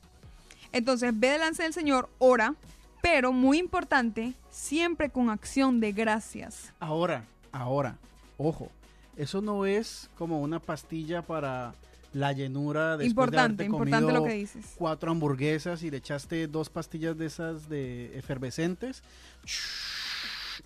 [0.70, 2.54] Entonces, ve delante del Señor, ora,
[3.02, 6.72] pero muy importante, siempre con acción de gracias.
[6.78, 7.96] Ahora, ahora,
[8.36, 8.70] ojo,
[9.16, 11.74] eso no es como una pastilla para
[12.14, 14.72] la llenura después importante, de importante lo que dices.
[14.76, 19.02] cuatro hamburguesas y le echaste dos pastillas de esas de efervescentes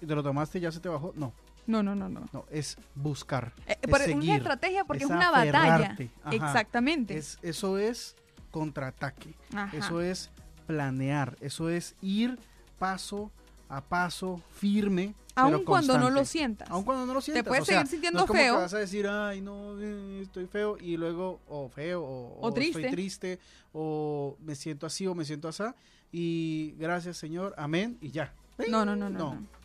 [0.00, 1.12] y te lo tomaste y ya se te bajó.
[1.16, 1.32] No.
[1.66, 2.26] No, no, no, no.
[2.32, 3.52] No, es buscar.
[3.66, 5.96] Eh, es, una estrategia porque es, una batalla.
[6.30, 7.18] Exactamente.
[7.18, 8.16] Es, eso es
[8.50, 9.34] contraataque.
[9.74, 10.30] Eso es
[10.66, 11.36] planear.
[11.40, 12.38] Eso es ir
[12.78, 13.30] paso
[13.68, 15.14] a paso, firme.
[15.38, 16.68] Aun cuando no lo sientas.
[16.70, 17.44] Aun cuando no lo sientas.
[17.44, 18.56] Te puedes seguir sintiendo no feo.
[18.56, 20.76] Que vas a decir, ay, no, eh, estoy feo.
[20.80, 22.80] Y luego, o feo, o, triste.
[22.80, 23.38] estoy triste,
[23.72, 25.64] o me siento así, o me siento así.
[26.12, 27.54] Y gracias, Señor.
[27.56, 27.98] Amén.
[28.00, 28.32] Y ya.
[28.68, 29.10] no, no, no.
[29.10, 29.34] no.
[29.34, 29.58] no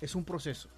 [0.00, 0.68] es un proceso.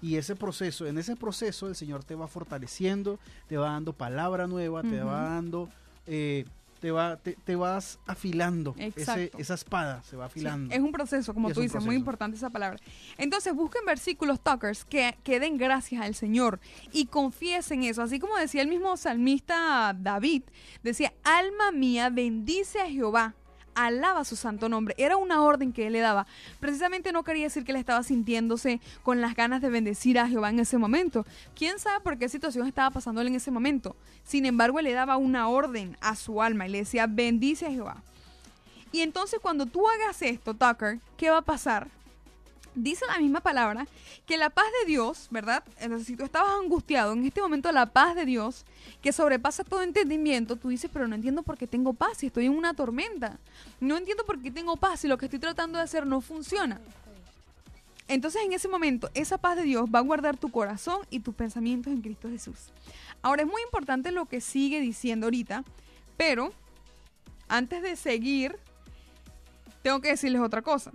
[0.00, 4.46] Y ese proceso, en ese proceso el Señor te va fortaleciendo, te va dando palabra
[4.46, 5.68] nueva, te va dando,
[6.06, 6.46] eh,
[6.82, 8.74] te, va, te, vas afilando.
[8.76, 10.74] esa espada se va afilando.
[10.74, 12.80] es un proceso, como tú dices, muy importante esa palabra.
[13.18, 16.58] Entonces busquen versículos talkers que, que den gracias al Señor
[16.90, 18.02] y confiesen eso.
[18.02, 20.42] Así como decía el mismo salmista David,
[20.82, 23.36] decía, alma mía, bendice a Jehová
[23.74, 24.94] alaba su santo nombre.
[24.98, 26.26] Era una orden que él le daba.
[26.60, 30.50] Precisamente no quería decir que él estaba sintiéndose con las ganas de bendecir a Jehová
[30.50, 31.24] en ese momento.
[31.54, 33.96] ¿Quién sabe por qué situación estaba pasando él en ese momento?
[34.24, 37.70] Sin embargo, él le daba una orden a su alma y le decía, bendice a
[37.70, 38.02] Jehová.
[38.92, 41.88] Y entonces cuando tú hagas esto, Tucker, ¿qué va a pasar?
[42.74, 43.86] Dice la misma palabra
[44.26, 45.62] que la paz de Dios, ¿verdad?
[45.78, 48.64] Entonces, si tú estabas angustiado, en este momento la paz de Dios,
[49.02, 52.46] que sobrepasa todo entendimiento, tú dices, pero no entiendo por qué tengo paz si estoy
[52.46, 53.38] en una tormenta.
[53.80, 56.80] No entiendo por qué tengo paz si lo que estoy tratando de hacer no funciona.
[58.08, 61.34] Entonces en ese momento esa paz de Dios va a guardar tu corazón y tus
[61.34, 62.58] pensamientos en Cristo Jesús.
[63.20, 65.64] Ahora es muy importante lo que sigue diciendo ahorita,
[66.16, 66.52] pero
[67.48, 68.58] antes de seguir,
[69.82, 70.92] tengo que decirles otra cosa.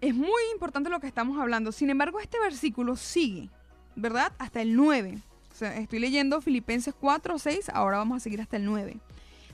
[0.00, 1.72] Es muy importante lo que estamos hablando.
[1.72, 3.48] Sin embargo, este versículo sigue,
[3.94, 4.32] ¿verdad?
[4.38, 5.18] Hasta el 9.
[5.50, 8.98] O sea, estoy leyendo Filipenses 4, 6, ahora vamos a seguir hasta el 9.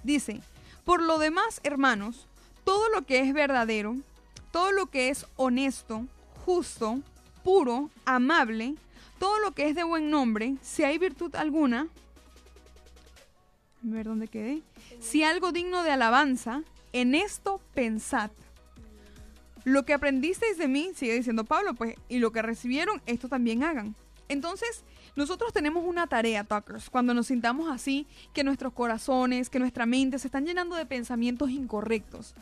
[0.03, 0.41] Dice,
[0.85, 2.27] por lo demás, hermanos,
[2.65, 3.97] todo lo que es verdadero,
[4.51, 6.07] todo lo que es honesto,
[6.45, 6.99] justo,
[7.45, 8.75] puro, amable,
[9.21, 14.61] todo lo que es de buen nombre, si hay virtud alguna, a ver dónde quedé,
[15.01, 18.33] si algo digno de alabanza, en esto pensad.
[19.65, 23.63] Lo que aprendisteis de mí, sigue diciendo Pablo, pues, y lo que recibieron, esto también
[23.63, 23.95] hagan.
[24.29, 29.85] Entonces, nosotros tenemos una tarea, Talkers, cuando nos sintamos así, que nuestros corazones, que nuestra
[29.85, 32.35] mente se están llenando de pensamientos incorrectos.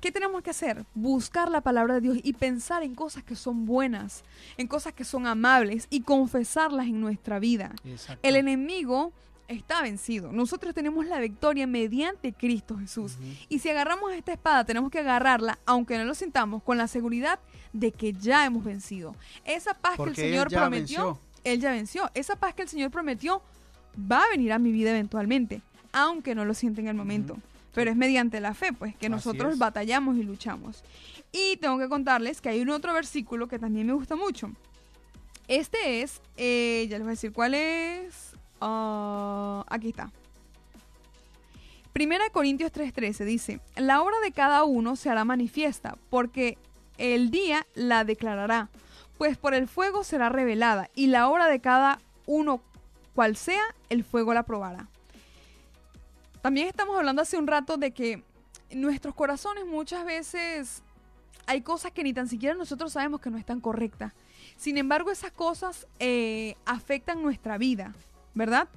[0.00, 0.86] ¿Qué tenemos que hacer?
[0.94, 4.24] Buscar la palabra de Dios y pensar en cosas que son buenas,
[4.56, 7.74] en cosas que son amables y confesarlas en nuestra vida.
[8.22, 9.12] El enemigo
[9.50, 10.32] está vencido.
[10.32, 13.18] Nosotros tenemos la victoria mediante Cristo Jesús.
[13.48, 17.38] Y si agarramos esta espada, tenemos que agarrarla, aunque no lo sintamos, con la seguridad
[17.72, 19.14] de que ya hemos vencido.
[19.44, 22.10] Esa paz que el Señor prometió, Él ya venció.
[22.14, 23.42] Esa paz que el Señor prometió
[24.10, 27.36] va a venir a mi vida eventualmente, aunque no lo sienta en el momento
[27.74, 30.82] pero es mediante la fe, pues, que nosotros batallamos y luchamos.
[31.32, 34.50] Y tengo que contarles que hay un otro versículo que también me gusta mucho.
[35.46, 38.29] Este es, eh, ya les voy a decir cuál es.
[38.60, 40.10] Ah, aquí está.
[41.92, 46.56] Primera Corintios 3:13 dice, la obra de cada uno se hará manifiesta, porque
[46.98, 48.68] el día la declarará,
[49.18, 52.60] pues por el fuego será revelada, y la obra de cada uno
[53.14, 54.88] cual sea, el fuego la probará.
[56.42, 58.22] También estamos hablando hace un rato de que
[58.70, 60.82] nuestros corazones muchas veces
[61.46, 64.12] hay cosas que ni tan siquiera nosotros sabemos que no están correctas.
[64.56, 67.92] Sin embargo, esas cosas eh, afectan nuestra vida,
[68.34, 68.68] ¿verdad?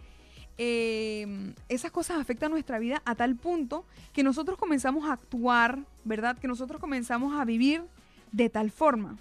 [0.58, 6.38] Eh, esas cosas afectan nuestra vida a tal punto que nosotros comenzamos a actuar, ¿verdad?
[6.38, 7.84] Que nosotros comenzamos a vivir
[8.32, 9.18] de tal forma.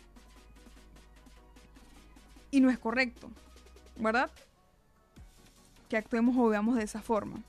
[2.51, 3.31] Y no es correcto,
[3.97, 4.31] ¿verdad?
[5.89, 7.41] Que actuemos o veamos de esa forma.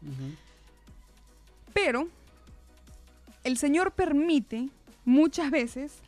[1.74, 2.08] Pero
[3.44, 4.70] el Señor permite
[5.04, 6.00] muchas veces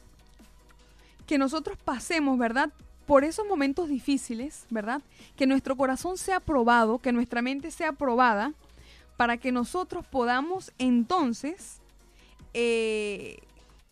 [1.28, 2.72] que nosotros pasemos, ¿verdad?
[3.06, 5.02] Por esos momentos difíciles, ¿verdad?
[5.36, 8.54] Que nuestro corazón sea probado, que nuestra mente sea probada,
[9.18, 11.82] para que nosotros podamos entonces
[12.54, 13.38] eh,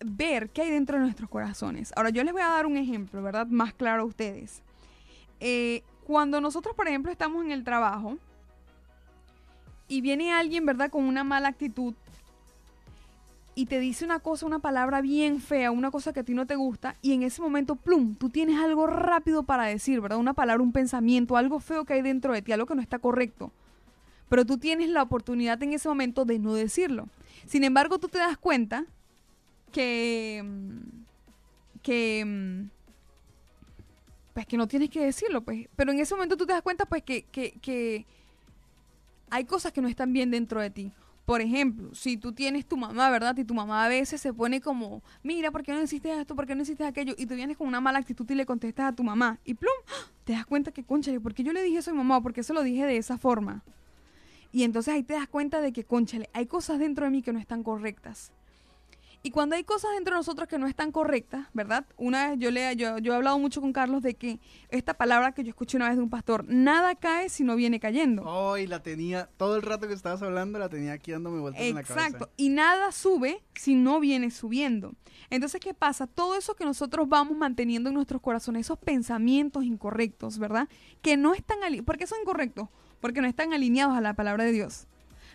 [0.03, 1.93] ver qué hay dentro de nuestros corazones.
[1.95, 3.47] Ahora yo les voy a dar un ejemplo, ¿verdad?
[3.47, 4.61] Más claro a ustedes.
[5.39, 8.17] Eh, cuando nosotros, por ejemplo, estamos en el trabajo,
[9.87, 11.93] y viene alguien, ¿verdad?, con una mala actitud
[13.55, 16.47] y te dice una cosa, una palabra bien fea, una cosa que a ti no
[16.47, 20.17] te gusta, y en ese momento, plum, tú tienes algo rápido para decir, ¿verdad?
[20.17, 22.99] Una palabra, un pensamiento, algo feo que hay dentro de ti, algo que no está
[22.99, 23.51] correcto.
[24.29, 27.07] Pero tú tienes la oportunidad en ese momento de no decirlo.
[27.45, 28.85] Sin embargo, tú te das cuenta
[29.71, 30.43] que.
[31.83, 32.65] que.
[34.33, 35.67] pues que no tienes que decirlo, pues.
[35.75, 38.07] Pero en ese momento tú te das cuenta, pues, que, que, que
[39.29, 40.91] hay cosas que no están bien dentro de ti.
[41.25, 43.37] Por ejemplo, si tú tienes tu mamá, ¿verdad?
[43.37, 46.35] Y tu mamá a veces se pone como, mira, ¿por qué no hiciste esto?
[46.35, 47.13] ¿Por qué no hiciste aquello?
[47.17, 49.39] Y tú vienes con una mala actitud y le contestas a tu mamá.
[49.45, 49.71] Y plum,
[50.25, 52.21] te das cuenta que, conchale, ¿por qué yo le dije eso a mi mamá?
[52.21, 53.63] ¿Por qué se lo dije de esa forma?
[54.51, 57.31] Y entonces ahí te das cuenta de que, conchale, hay cosas dentro de mí que
[57.31, 58.33] no están correctas.
[59.25, 61.85] Y cuando hay cosas dentro de nosotros que no están correctas, ¿verdad?
[61.95, 65.31] Una vez yo, le, yo, yo he hablado mucho con Carlos de que esta palabra
[65.31, 68.23] que yo escuché una vez de un pastor, nada cae si no viene cayendo.
[68.25, 71.63] Oh, y la tenía, todo el rato que estabas hablando, la tenía aquí dándome vueltas
[71.63, 72.05] en la cabeza.
[72.05, 74.93] Exacto, y nada sube si no viene subiendo.
[75.29, 76.05] Entonces, ¿qué pasa?
[76.05, 80.67] Todo eso que nosotros vamos manteniendo en nuestros corazones, esos pensamientos incorrectos, ¿verdad?
[81.01, 81.59] Que no están.
[81.85, 82.67] ¿Por qué son incorrectos?
[82.99, 84.87] Porque no están alineados a la palabra de Dios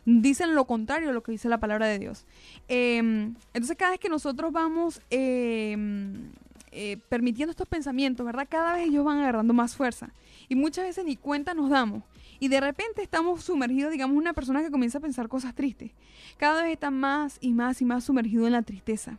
[0.09, 2.24] dicen lo contrario a lo que dice la palabra de Dios.
[2.68, 6.30] Em, entonces cada vez que nosotros vamos em,
[6.72, 8.46] eh, permitiendo estos pensamientos, ¿verdad?
[8.48, 10.11] Cada vez ellos van agarrando más fuerza.
[10.48, 12.02] Y muchas veces ni cuenta nos damos.
[12.40, 15.90] Y de repente estamos sumergidos, digamos, una persona que comienza a pensar cosas tristes.
[16.38, 19.18] Cada vez está más y más y más sumergido en la tristeza.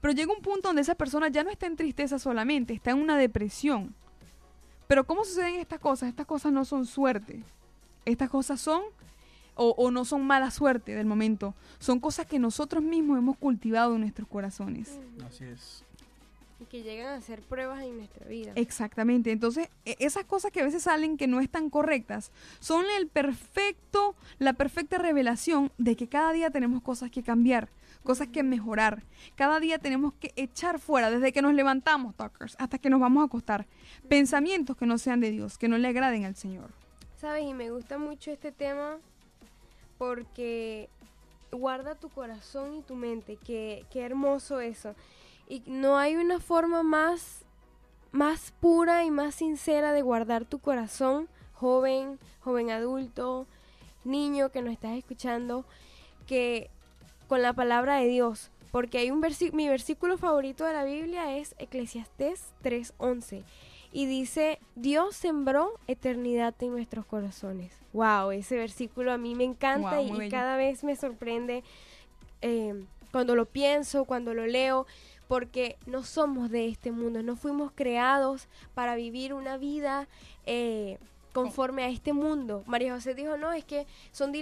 [0.00, 2.98] Pero llega un punto donde esa persona ya no está en tristeza solamente, está en
[2.98, 3.94] una depresión.
[4.86, 6.10] Pero ¿cómo suceden estas cosas?
[6.10, 7.42] Estas cosas no son suerte.
[8.04, 8.82] Estas cosas son
[9.56, 14.00] o, no son mala suerte del momento, son cosas que nosotros mismos hemos cultivado en
[14.00, 14.98] nuestros corazones.
[15.26, 15.84] Así es.
[16.60, 18.52] Y que llegan a ser pruebas en nuestra vida.
[18.54, 19.32] Exactamente.
[19.32, 22.30] Entonces, e, esas cosas que a veces salen que no están correctas,
[22.60, 27.68] son el perfecto, la perfecta revelación de que cada día tenemos cosas que cambiar,
[28.02, 29.02] cosas que mejorar.
[29.34, 33.22] Cada día tenemos que echar fuera, desde que nos levantamos, talkers, hasta que nos vamos
[33.22, 33.66] a acostar,
[34.08, 36.70] pensamientos que no sean de Dios, que no le agraden al Señor.
[37.16, 37.44] ¿Sabes?
[37.44, 38.98] Y me gusta mucho este tema
[39.98, 40.88] porque
[41.52, 44.94] guarda tu corazón y tu mente, qué, qué hermoso eso.
[45.48, 47.44] Y no hay una forma más,
[48.12, 53.46] más pura y más sincera de guardar tu corazón, joven, joven adulto,
[54.04, 55.64] niño que nos estás escuchando,
[56.26, 56.70] que
[57.28, 58.50] con la palabra de Dios.
[58.70, 63.44] Porque hay un mi versículo favorito de la Biblia es Eclesiastés 3:11
[63.94, 67.72] y dice, Dios sembró eternidad en nuestros corazones.
[67.92, 71.62] Wow, ese versículo a mí me encanta y, cada vez me sorprende
[72.42, 74.88] eh, cuando lo pienso, cuando lo leo,
[75.28, 80.08] porque no somos de este mundo, no fuimos creados para vivir una vida
[80.44, 80.98] eh,
[81.32, 82.64] conforme a este mundo.
[82.66, 84.32] María José dijo, no, es que son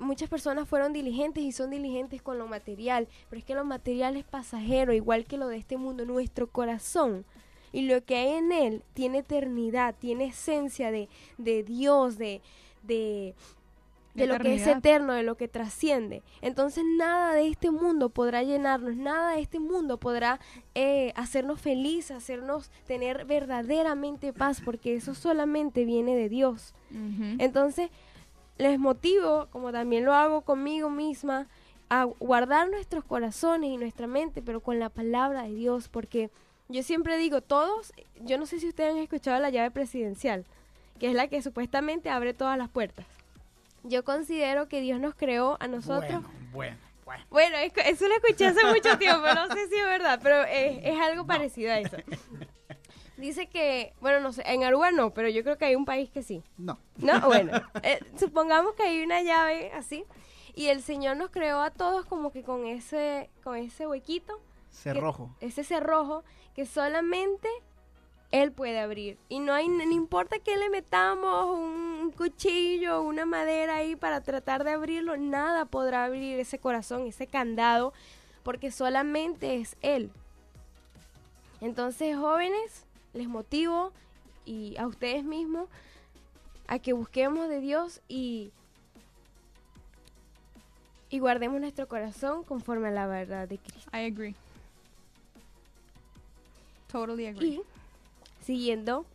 [0.00, 4.18] muchas personas fueron diligentes y son diligentes con lo material, pero es que lo material
[4.18, 7.24] es pasajero, igual que lo de este mundo, nuestro corazón
[7.72, 12.40] y lo que hay en él tiene eternidad, tiene esencia de, de Dios, de,
[12.82, 13.34] de,
[14.14, 16.22] de lo que es eterno, de lo que trasciende.
[16.42, 20.40] Entonces nada de este mundo podrá llenarnos, nada de este mundo podrá
[20.74, 26.74] eh, hacernos felices, hacernos tener verdaderamente paz, porque eso solamente viene de Dios.
[27.38, 27.90] Entonces
[28.56, 31.46] les motivo, como también lo hago conmigo misma,
[31.90, 36.30] a guardar nuestros corazones y nuestra mente, pero con la palabra de Dios, porque
[36.68, 40.44] yo siempre digo, todos, yo no sé si ustedes han escuchado la llave presidencial,
[40.98, 43.06] que es la que supuestamente abre todas las puertas.
[43.84, 46.22] Yo considero que Dios nos creó a nosotros.
[46.52, 47.56] Bueno, bueno, bueno.
[47.56, 51.72] eso lo escuché hace mucho tiempo, no sé si es verdad, pero es, algo parecido
[51.72, 51.96] a eso.
[53.16, 56.10] Dice que, bueno, no sé, en Aruba no, pero yo creo que hay un país
[56.10, 56.42] que sí.
[56.56, 56.78] No.
[56.98, 57.52] No, bueno,
[57.82, 60.04] eh, supongamos que hay una llave así
[60.54, 64.38] y el Señor nos creó a todos como que con ese, con ese huequito.
[64.70, 65.34] Cerrojo.
[65.40, 67.48] ese cerrojo que solamente
[68.30, 69.18] él puede abrir.
[69.28, 74.64] Y no hay, no importa que le metamos un cuchillo, una madera ahí para tratar
[74.64, 77.92] de abrirlo, nada podrá abrir ese corazón, ese candado,
[78.42, 80.10] porque solamente es él.
[81.60, 83.92] Entonces, jóvenes, les motivo
[84.44, 85.68] y a ustedes mismos
[86.66, 88.52] a que busquemos de Dios y,
[91.08, 93.90] y guardemos nuestro corazón conforme a la verdad de Cristo.
[93.92, 94.36] I agree.
[96.90, 97.48] Totally agree.
[97.48, 97.62] Y
[98.44, 99.06] siguiendo,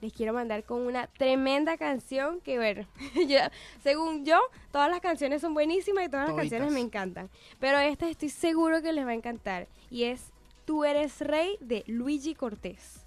[0.00, 2.86] les quiero mandar con una tremenda canción que ver.
[3.82, 4.40] según yo,
[4.72, 7.30] todas las canciones son buenísimas y todas las canciones me encantan.
[7.60, 9.68] Pero esta estoy seguro que les va a encantar.
[9.90, 10.32] Y es
[10.68, 12.97] Tú eres rey de Luigi Cortés.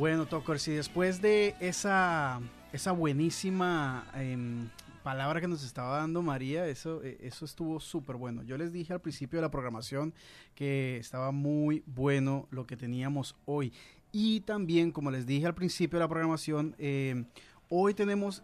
[0.00, 2.40] Bueno, Tokers, y después de esa,
[2.72, 4.70] esa buenísima em,
[5.02, 8.42] palabra que nos estaba dando María, eso, eh, eso estuvo súper bueno.
[8.42, 10.14] Yo les dije al principio de la programación
[10.54, 13.74] que estaba muy bueno lo que teníamos hoy.
[14.10, 17.26] Y también, como les dije al principio de la programación, em,
[17.68, 18.42] hoy tenemos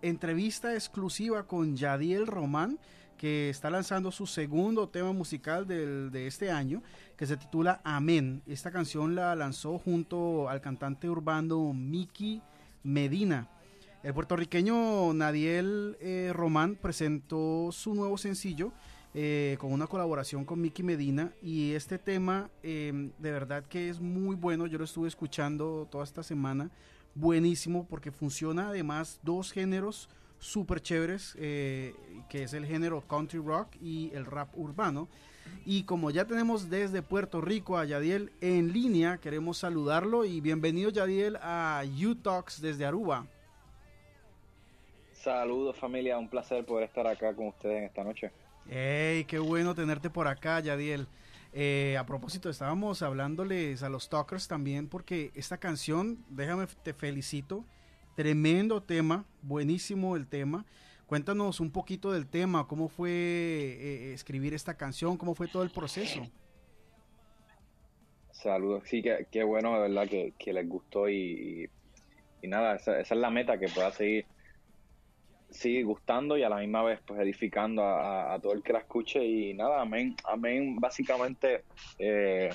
[0.00, 2.78] entrevista exclusiva con Yadiel Román,
[3.24, 6.82] que está lanzando su segundo tema musical de este año,
[7.16, 8.42] que se titula Amén.
[8.46, 12.42] Esta canción la lanzó junto al cantante urbano Miki
[12.82, 13.48] Medina.
[14.02, 18.74] El puertorriqueño Nadiel eh, Román presentó su nuevo sencillo
[19.14, 24.00] eh, con una colaboración con Miki Medina y este tema em, de verdad que es
[24.00, 24.66] muy bueno.
[24.66, 26.70] Yo lo estuve escuchando toda esta semana.
[27.14, 30.10] Buenísimo porque funciona además dos géneros
[30.44, 31.94] súper chéveres, eh,
[32.28, 35.08] que es el género country rock y el rap urbano.
[35.64, 40.90] Y como ya tenemos desde Puerto Rico a Yadiel en línea, queremos saludarlo y bienvenido
[40.90, 43.26] Yadiel a U-Talks desde Aruba.
[45.12, 48.30] Saludos familia, un placer poder estar acá con ustedes en esta noche.
[48.68, 51.06] ¡Ey, qué bueno tenerte por acá, Yadiel!
[51.54, 57.64] Eh, a propósito, estábamos hablándoles a los talkers también porque esta canción, déjame te felicito,
[58.14, 60.64] Tremendo tema, buenísimo el tema.
[61.06, 65.70] Cuéntanos un poquito del tema, cómo fue eh, escribir esta canción, cómo fue todo el
[65.70, 66.20] proceso.
[68.30, 71.68] Saludos, sí, qué, bueno, de verdad, que, les gustó y,
[72.42, 74.26] nada, esa, es la meta, que pueda seguir,
[75.50, 79.24] seguir gustando y a la misma vez pues edificando a, todo el que la escuche
[79.24, 81.64] y nada, amén, amén, básicamente
[81.98, 82.50] eh,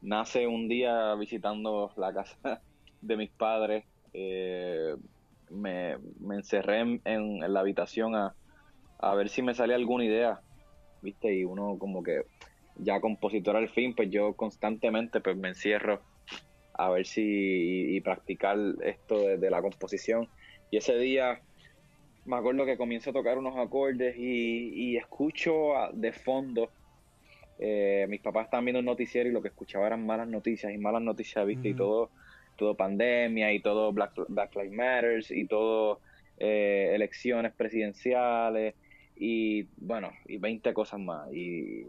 [0.00, 2.60] nace un día visitando la casa
[3.00, 4.94] de mis padres eh,
[5.50, 5.96] me,
[6.30, 8.34] encerré en, la habitación a,
[9.14, 10.40] ver si me salía alguna idea,
[11.02, 11.34] ¿viste?
[11.34, 12.22] Y uno como que
[12.76, 16.00] ya compositor al fin, pues yo constantemente pues me encierro
[16.74, 20.28] a ver si y, practicar esto de, la composición.
[20.70, 21.40] Y ese día
[22.24, 26.70] me acuerdo que comienzo a tocar unos acordes y, escucho de fondo.
[27.58, 30.78] Eh, mis papás estaban viendo un noticiero y lo que escuchaba eran malas noticias y
[30.78, 31.68] malas noticias, ¿viste?
[31.68, 32.10] Y todo
[32.62, 36.00] todo pandemia y todo Black, Black Lives Matters y todo
[36.38, 38.74] eh, elecciones presidenciales
[39.16, 41.32] y bueno, y 20 cosas más.
[41.32, 41.86] Y eh,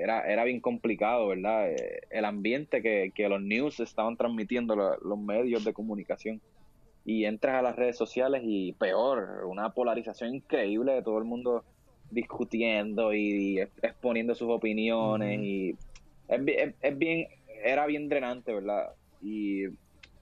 [0.00, 1.70] era, era bien complicado, ¿verdad?
[1.70, 6.40] Eh, el ambiente que, que los news estaban transmitiendo los medios de comunicación.
[7.04, 11.64] Y entras a las redes sociales y peor, una polarización increíble de todo el mundo
[12.10, 15.40] discutiendo y, exponiendo sus opiniones.
[15.40, 15.76] Y
[16.28, 17.26] es, es bien,
[17.64, 18.94] era bien drenante, ¿verdad?
[19.20, 19.66] Y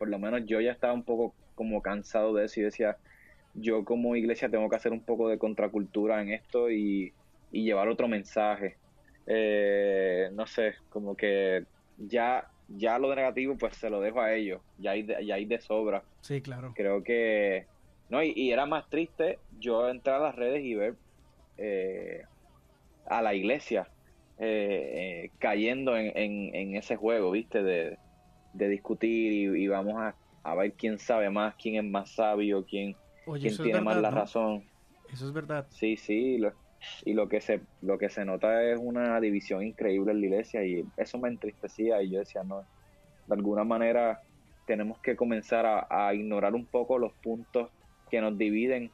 [0.03, 2.97] por lo menos yo ya estaba un poco como cansado de eso y decía,
[3.55, 7.13] yo como iglesia tengo que hacer un poco de contracultura en esto y,
[7.53, 8.79] llevar otro mensaje.
[9.29, 11.67] Eh, no sé, como que
[11.99, 15.45] ya, ya lo negativo pues se lo dejo a ellos, ya hay de, ya hay
[15.45, 16.03] de sobra.
[16.21, 16.73] Sí, claro.
[16.75, 17.67] Creo que,
[18.11, 20.97] no, y, era más triste yo entrar a las redes y ver
[21.59, 22.25] eh,
[23.07, 23.87] a la iglesia
[24.41, 26.11] eh, cayendo en,
[26.57, 27.63] en, ese juego, ¿viste?
[27.63, 27.99] De,
[28.53, 29.95] de discutir y, vamos
[30.43, 32.97] a, ver quién sabe más, quién es más sabio, quién,
[33.41, 34.65] quién tiene más la razón.
[35.13, 35.67] Eso es verdad.
[35.71, 36.41] Sí, sí,
[37.05, 40.65] y lo que se lo que se nota es una división increíble en la iglesia
[40.65, 42.65] y eso me entristecía y yo decía, no,
[43.27, 44.23] de alguna manera
[44.67, 47.71] tenemos que comenzar a, ignorar un poco los puntos
[48.11, 48.91] que nos dividen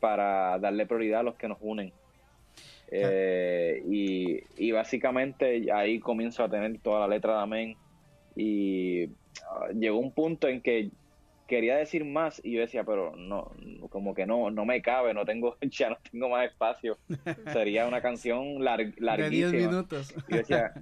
[0.00, 1.92] para darle prioridad a los que nos unen.
[2.90, 7.76] Eh, y, y, básicamente ahí comienzo a tener toda la letra de amén
[8.36, 9.04] y
[9.48, 10.90] ah, llegó un punto en que
[11.46, 13.52] quería decir más y yo decía, pero no,
[13.90, 16.98] como que no, no me cabe, no tengo, ya no tengo más espacio.
[17.52, 19.16] Sería una canción larguísima.
[19.16, 20.14] De 10 minutos.
[20.28, 20.72] Y yo decía,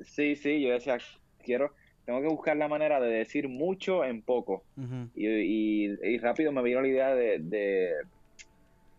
[0.00, 0.98] sí, sí, yo decía,
[1.42, 1.72] quiero,
[2.04, 4.62] tengo que buscar la manera de decir mucho en poco.
[5.14, 7.90] y, y, rápido me vino la idea de, de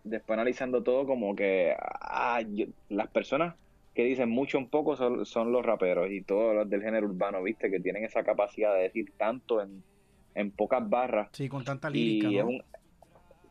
[0.03, 2.41] después analizando todo como que ah,
[2.89, 3.55] las personas
[3.93, 7.69] que dicen mucho un poco son, los raperos y todos los del género urbano, ¿viste?
[7.69, 9.83] Que tienen esa capacidad de decir tanto en,
[10.35, 11.29] en pocas barras.
[11.33, 12.29] Sí, con tanta lírica,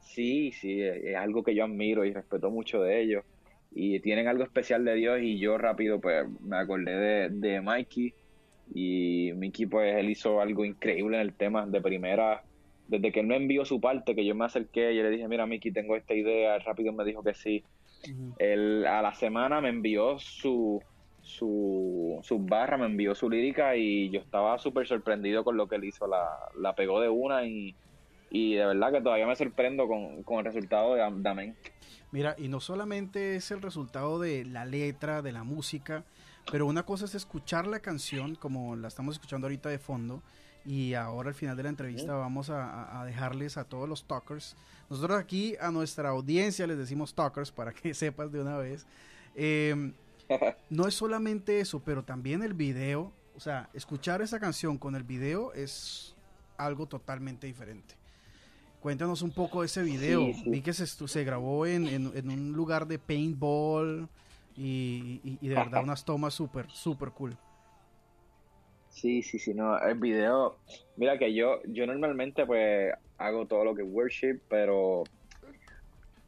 [0.00, 3.24] Sí, sí, es algo que yo admiro y respeto mucho de ellos.
[3.70, 8.14] Y tienen algo especial de Dios y yo rápido pues me acordé de, de Mikey
[8.74, 12.42] y Mikey pues él hizo algo increíble en el tema de primera
[12.88, 15.46] desde que él me envió su parte que yo me acerqué y le dije mira
[15.46, 17.64] Mikey tengo esta idea rápido me dijo que sí
[18.38, 20.82] él a la semana me envió su,
[21.22, 22.22] su,
[22.78, 26.06] me envió su lírica y yo estaba súper sorprendido con lo que él hizo.
[26.06, 26.28] La,
[26.58, 27.74] la pegó de una y,
[28.30, 31.56] y de verdad que todavía me sorprendo con, con el resultado de, Amén.
[32.12, 36.04] Mira, y no solamente es el resultado de la letra, de la música,
[36.50, 40.22] pero una cosa es escuchar la canción como la estamos escuchando ahorita de fondo
[40.64, 44.56] y ahora al final de la entrevista vamos a, dejarles a todos los talkers.
[44.88, 48.86] Nosotros aquí a nuestra audiencia les decimos talkers para que sepas de una vez.
[49.34, 49.92] Em,
[50.70, 53.12] no es solamente eso, pero también el video.
[53.36, 56.14] O sea, escuchar esa canción con el video es
[56.58, 57.94] algo totalmente diferente.
[58.80, 60.30] Cuéntanos un poco de ese video.
[60.46, 64.08] Vi que se, se grabó en, en, un lugar de paintball
[64.56, 67.36] y, y, de verdad unas tomas súper, súper cool.
[69.00, 70.58] Sí, sí, sí, no, el video,
[70.96, 75.04] mira que yo, yo normalmente pues hago todo lo que es worship, pero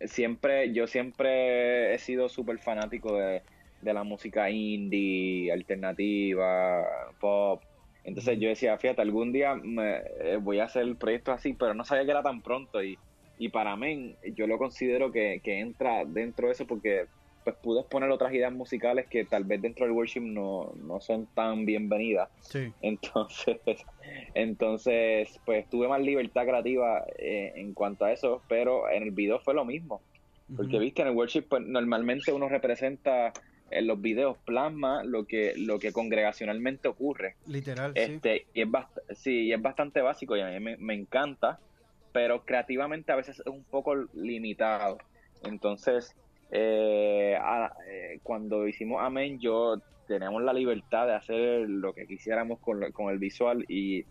[0.01, 3.43] siempre, yo siempre he sido súper fanático de,
[3.83, 6.83] la música indie, alternativa,
[7.21, 7.63] pop.
[8.05, 11.75] Entonces yo decía, fíjate, algún día me, eh, voy a hacer el proyecto así, pero
[11.75, 12.99] no sabía que era tan pronto y,
[13.37, 17.05] y para mí yo lo considero que, que entra dentro de eso porque
[17.45, 21.27] pues pude exponer otras ideas musicales que tal vez dentro del worship no, no son
[21.35, 22.29] tan bienvenidas.
[22.41, 22.73] Sí.
[22.81, 23.59] Entonces,
[24.35, 29.41] entonces, pues tuve más libertad creativa eh, en cuanto a eso, pero en el video
[29.41, 30.01] fue lo mismo.
[30.55, 33.33] Porque, viste, en el worship pues, normalmente uno representa
[33.71, 37.37] en los videos plasma lo que lo que congregacionalmente ocurre.
[37.47, 38.47] Literal, este, sí.
[38.53, 38.69] Y es,
[39.19, 41.59] sí, y es bastante básico y a mí me, me encanta,
[42.13, 44.99] pero creativamente a veces es un poco limitado.
[45.43, 46.15] Entonces,
[46.55, 47.39] eh,
[47.89, 53.19] eh, cuando hicimos Amén, yo teníamos la libertad de hacer lo que quisiéramos con, el
[53.19, 54.05] visual y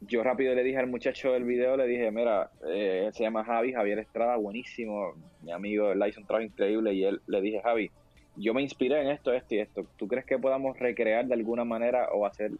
[0.00, 3.74] yo rápido le dije al muchacho del video, le dije, mira, eh, se llama Javi,
[3.74, 7.90] Javier Estrada, buenísimo, mi amigo, él hizo un increíble y él le dije, Javi,
[8.36, 11.64] yo me inspiré en esto, esto y esto, ¿tú crees que podamos recrear de alguna
[11.64, 12.52] manera o hacer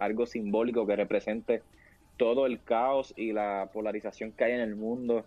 [0.00, 1.62] algo simbólico que represente
[2.16, 5.24] todo el caos y la polarización que hay en el mundo,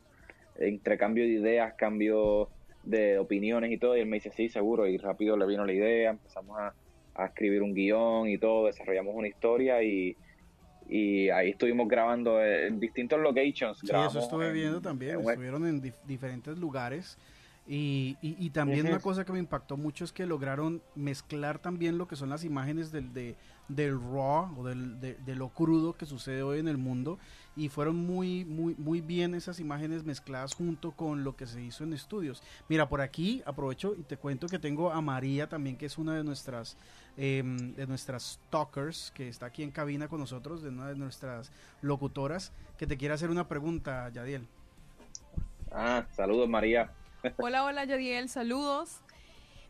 [0.58, 2.50] entre cambio de ideas, cambio
[2.90, 5.74] de opiniones y todo, y él me dice, sí, seguro, y rápido le vino la
[5.74, 6.74] idea, empezamos a,
[7.26, 10.16] escribir un guion y todo, desarrollamos una historia y,
[10.88, 13.80] y ahí estuvimos grabando en distintos locations.
[13.80, 17.18] Sí, eso estuve viendo también, estuvieron en diferentes lugares
[17.70, 22.08] y, y, también una cosa que me impactó mucho es que lograron mezclar también lo
[22.08, 23.36] que son las imágenes del, de,
[23.68, 27.20] del raw o del, de, lo crudo que sucede hoy en el mundo
[27.56, 31.84] y fueron muy, muy, muy bien esas imágenes mezcladas junto con lo que se hizo
[31.84, 32.44] en estudios.
[32.70, 36.16] Mira, por aquí aprovecho y te cuento que tengo a María también, que es una
[36.16, 36.78] de nuestras,
[37.18, 41.52] em, de nuestras talkers, que está aquí en cabina con nosotros, de una de nuestras
[41.82, 44.48] locutoras, que te quiere hacer una pregunta, Yadiel.
[45.72, 46.92] Ah, saludos María.
[47.38, 49.02] Hola, hola Yadiel, saludos.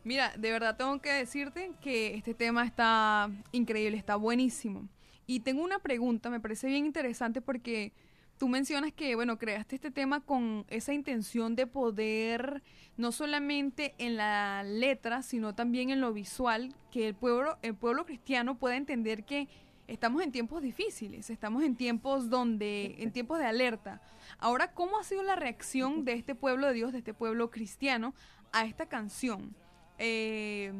[0.07, 4.87] Mira, de verdad tengo que decirte que este tema está increíble, está buenísimo.
[5.25, 7.91] Y tengo una pregunta, me parece bien interesante porque
[8.37, 12.63] tú mencionas que, bueno, creaste este tema con esa intención de poder,
[12.95, 18.05] no solamente en la letra, sino también en lo visual, que el pueblo, el pueblo
[18.05, 19.49] cristiano pueda entender que
[19.87, 24.01] estamos en tiempos difíciles, estamos en tiempos donde, en tiempos de alerta.
[24.39, 28.13] Ahora, ¿cómo ha sido la reacción de este pueblo de Dios, de este pueblo cristiano,
[28.53, 29.53] a esta canción?
[29.97, 30.71] Eh,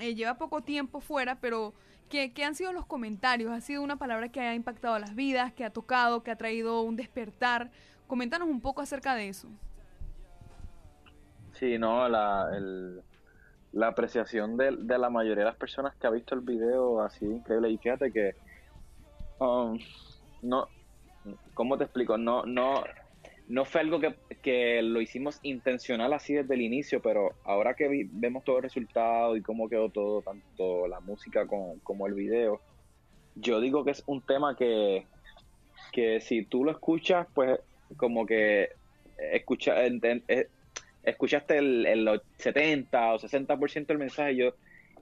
[0.00, 1.74] eh, lleva poco tiempo fuera, pero
[2.08, 3.52] ¿qué, han sido los comentarios?
[3.52, 6.82] ¿Ha sido una palabra que ha impactado las vidas, que ha tocado, que ha traído
[6.82, 7.70] un despertar?
[8.06, 9.48] Coméntanos un poco acerca de eso.
[11.52, 12.48] Sí, no, la,
[13.72, 17.10] la apreciación de, de, la mayoría de las personas que ha visto el video ha
[17.10, 17.70] sido increíble.
[17.70, 18.36] Y fíjate que
[19.40, 19.78] um,
[20.42, 20.68] no,
[21.54, 22.16] ¿cómo te explico?
[22.16, 22.84] No, no,
[23.48, 23.98] no fue algo
[24.42, 29.36] que, lo hicimos intencional así desde el inicio, pero ahora que vemos todo el resultado
[29.36, 32.60] y cómo quedó todo, tanto la música como, el video,
[33.34, 35.06] yo digo que es un tema que,
[35.92, 37.58] que si tú lo escuchas, pues
[37.96, 38.70] como que
[39.32, 40.48] escucha, eh,
[41.02, 44.54] escuchaste el, el 70 o 60% del mensaje, yo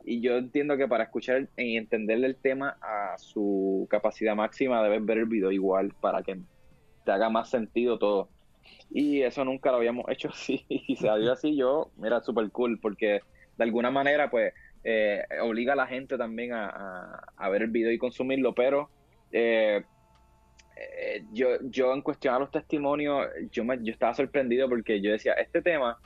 [0.09, 5.05] y yo entiendo que para escuchar y entender el tema a su capacidad máxima debes
[5.05, 6.39] ver el video igual para que
[7.05, 8.29] te haga más sentido todo.
[8.91, 12.79] Y eso nunca lo habíamos hecho así y se dio así yo, mira, súper cool
[12.81, 13.21] porque
[13.57, 14.53] de alguna manera pues
[14.85, 18.91] eh, obliga a la gente también a, ver el video y consumirlo, pero
[19.33, 19.83] eh,
[20.77, 25.11] eh, yo, yo en cuestión a los testimonios, yo, me, yo estaba sorprendido porque yo
[25.11, 25.99] decía, este tema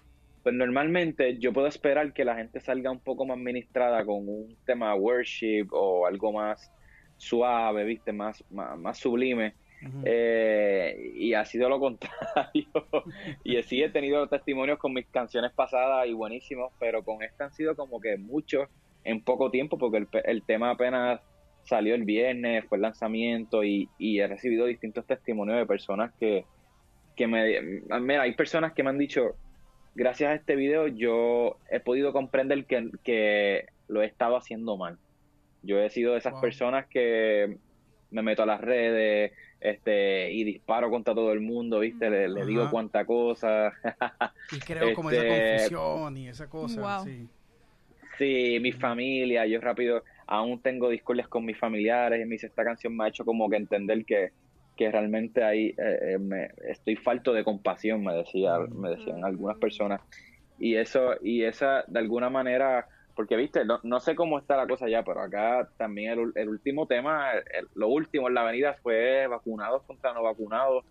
[0.42, 4.56] pues normalmente yo puedo esperar que la gente salga un poco más ministrada con un
[4.64, 6.70] tema worship o algo más
[7.18, 9.54] suave, viste, más, más, sublime.
[10.04, 12.66] Eh, y ha sido lo contrario.
[13.44, 17.52] y sí he tenido testimonios con mis canciones pasadas y buenísimos, pero con esta han
[17.52, 18.68] sido como que muchos
[19.04, 21.20] en poco tiempo, porque el, el tema apenas
[21.64, 26.44] salió el viernes, fue el lanzamiento y, y he recibido distintos testimonios de personas que,
[27.16, 27.60] que me...
[28.00, 29.36] Mira, hay personas que me han dicho,
[29.94, 34.98] gracias a este video yo he podido comprender que, lo he estado haciendo mal.
[35.62, 37.58] Yo he sido de esas personas que
[38.10, 42.08] me meto a las redes este y disparo contra todo el mundo, ¿viste?
[42.10, 43.72] Le, digo cuánta cosa.
[44.52, 47.28] y creo como esa este, confusión y esa cosa, sí.
[48.18, 52.64] Sí, mi familia, yo rápido aún tengo discordias con mis familiares y me dice, esta
[52.64, 54.30] canción me ha hecho como que entender que,
[54.76, 59.58] que realmente ahí eh, eh, me, estoy falto de compasión, me decía, me decían algunas
[59.58, 60.00] personas.
[60.58, 62.86] Y eso, y esa de alguna manera
[63.20, 67.26] porque, viste, no, sé cómo está la cosa ya, pero acá también el, último tema,
[67.74, 70.86] lo último en la avenida fue vacunados contra no vacunados.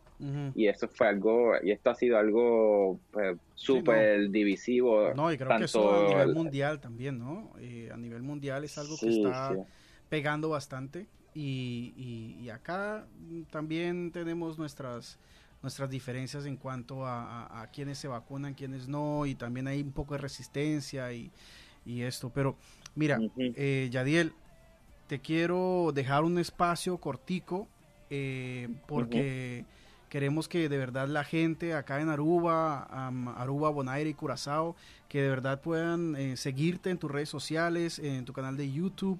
[0.54, 5.12] Y eso fue algo, y esto ha sido algo pues, súper divisivo.
[5.16, 7.52] No, y creo que eso a nivel mundial también, ¿no?
[7.58, 9.56] Eh, a nivel mundial es algo que está
[10.10, 11.08] pegando bastante.
[11.34, 13.08] Y, y, acá
[13.50, 15.18] también tenemos nuestras
[15.64, 19.82] nuestras diferencias en cuanto a, a, a, quienes se vacunan, quienes no, y también hay
[19.82, 21.32] un poco de resistencia y,
[21.90, 22.32] y esto.
[22.34, 22.56] Pero
[22.96, 24.34] mira, eh, Yadiel,
[25.08, 27.68] te quiero dejar un espacio cortico
[28.10, 29.66] eh, porque
[30.10, 32.84] queremos que de verdad la gente acá en Aruba,
[33.38, 34.76] Aruba, Bonaire y Curazao,
[35.08, 39.20] que de verdad puedan eh, seguirte en tus redes sociales, en tu canal de YouTube,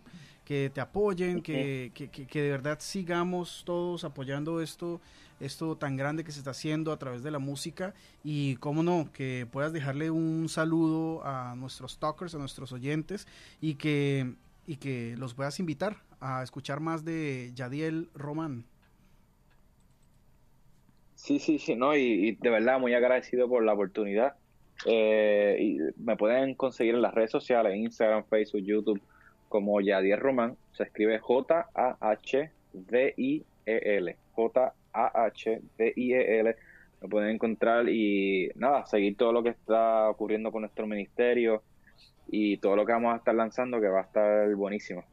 [0.50, 5.00] que te apoyen, que, que, que, de verdad sigamos todos apoyando esto
[5.40, 7.94] esto tan grande que se está haciendo a través de la música
[8.24, 13.28] y cómo no, que puedas dejarle un saludo a nuestros talkers, a nuestros oyentes
[13.62, 14.34] y que,
[14.66, 18.66] y que los puedas invitar a escuchar más de Yadiel Román.
[21.14, 24.34] Sí, sí, sí, no, y, de verdad muy agradecido por la oportunidad.
[24.88, 29.00] Eh, y me pueden conseguir en las redes sociales, Instagram, Facebook, YouTube,
[29.50, 30.56] como Yadiel Román.
[30.72, 31.68] Se escribe J-A-H-D-I-E-L.
[34.32, 36.56] J a-H-D-I-E-L.
[37.02, 41.64] Lo pueden encontrar y nada, seguir todo lo que está ocurriendo con nuestro ministerio
[42.28, 45.04] y todo lo que vamos a estar lanzando que va a estar buenísimo.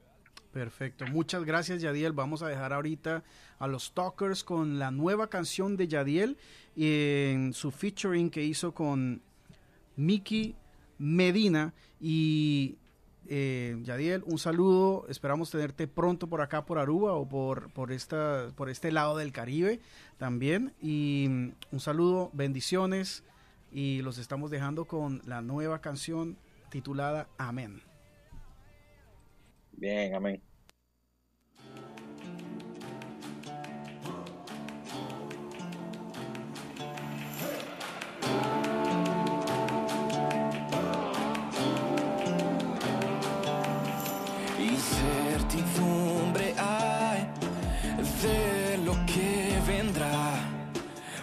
[0.52, 2.12] Perfecto, muchas gracias Yadiel.
[2.12, 3.22] Vamos a dejar ahorita
[3.58, 6.38] a los Talkers con la nueva canción de Yadiel
[6.76, 9.20] en su featuring que hizo con
[9.96, 10.56] Miki
[10.98, 12.76] Medina y
[13.28, 15.06] eh, Yadiel, un saludo.
[15.08, 19.32] Esperamos tenerte pronto por acá, por Aruba o por, por, esta, por este lado del
[19.32, 19.80] Caribe
[20.18, 20.72] también.
[20.80, 23.24] Y mm, un saludo, bendiciones.
[23.72, 26.36] Y los estamos dejando con la nueva canción
[26.70, 27.82] titulada Amén.
[29.72, 30.40] Bien, amén.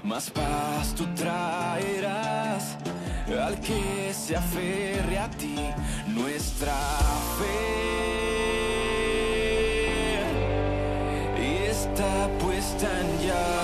[0.03, 2.77] Más paz tú traerás
[3.41, 5.55] al que se aferre a ti
[6.07, 6.75] nuestra
[7.39, 7.83] fe.
[11.41, 13.62] Y está puesta en ya.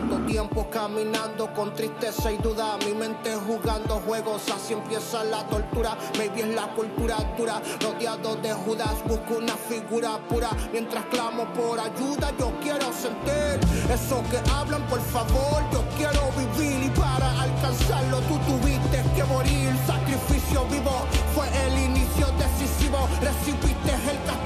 [0.00, 2.78] Tiempo caminando con tristeza y duda.
[2.86, 5.96] Mi mente jugando juegos, así empieza la tortura.
[6.16, 8.94] Maybe es la cultura dura, rodeado de Judas.
[9.06, 12.32] Busco una figura pura mientras clamo por ayuda.
[12.38, 13.60] Yo quiero sentir
[13.92, 15.62] eso que hablan, por favor.
[15.72, 19.70] Yo quiero vivir y para alcanzarlo tú tuviste que morir.
[19.86, 23.08] Sacrificio vivo fue el inicio decisivo.
[23.20, 24.41] Recibiste el castigo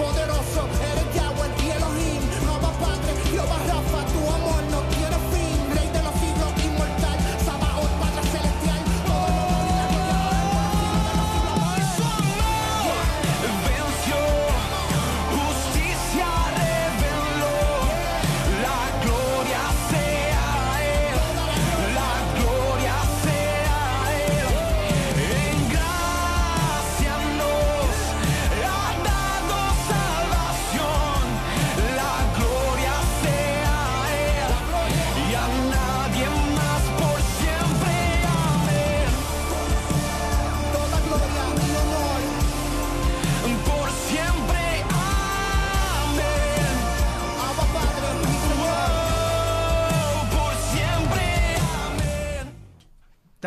[0.00, 0.89] poderoso.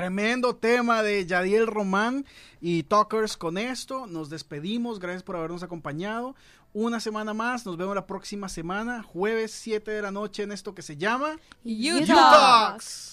[0.03, 2.25] Tremendo tema de Yadiel Román
[2.59, 4.05] y Talkers con esto.
[4.05, 4.99] Nos despedimos.
[4.99, 6.35] Gracias por habernos acompañado.
[6.73, 7.65] Una semana más.
[7.65, 9.01] Nos vemos la próxima semana.
[9.01, 12.07] Jueves 7 de la noche en esto que se llama You You Talk.
[12.07, 13.12] Talks.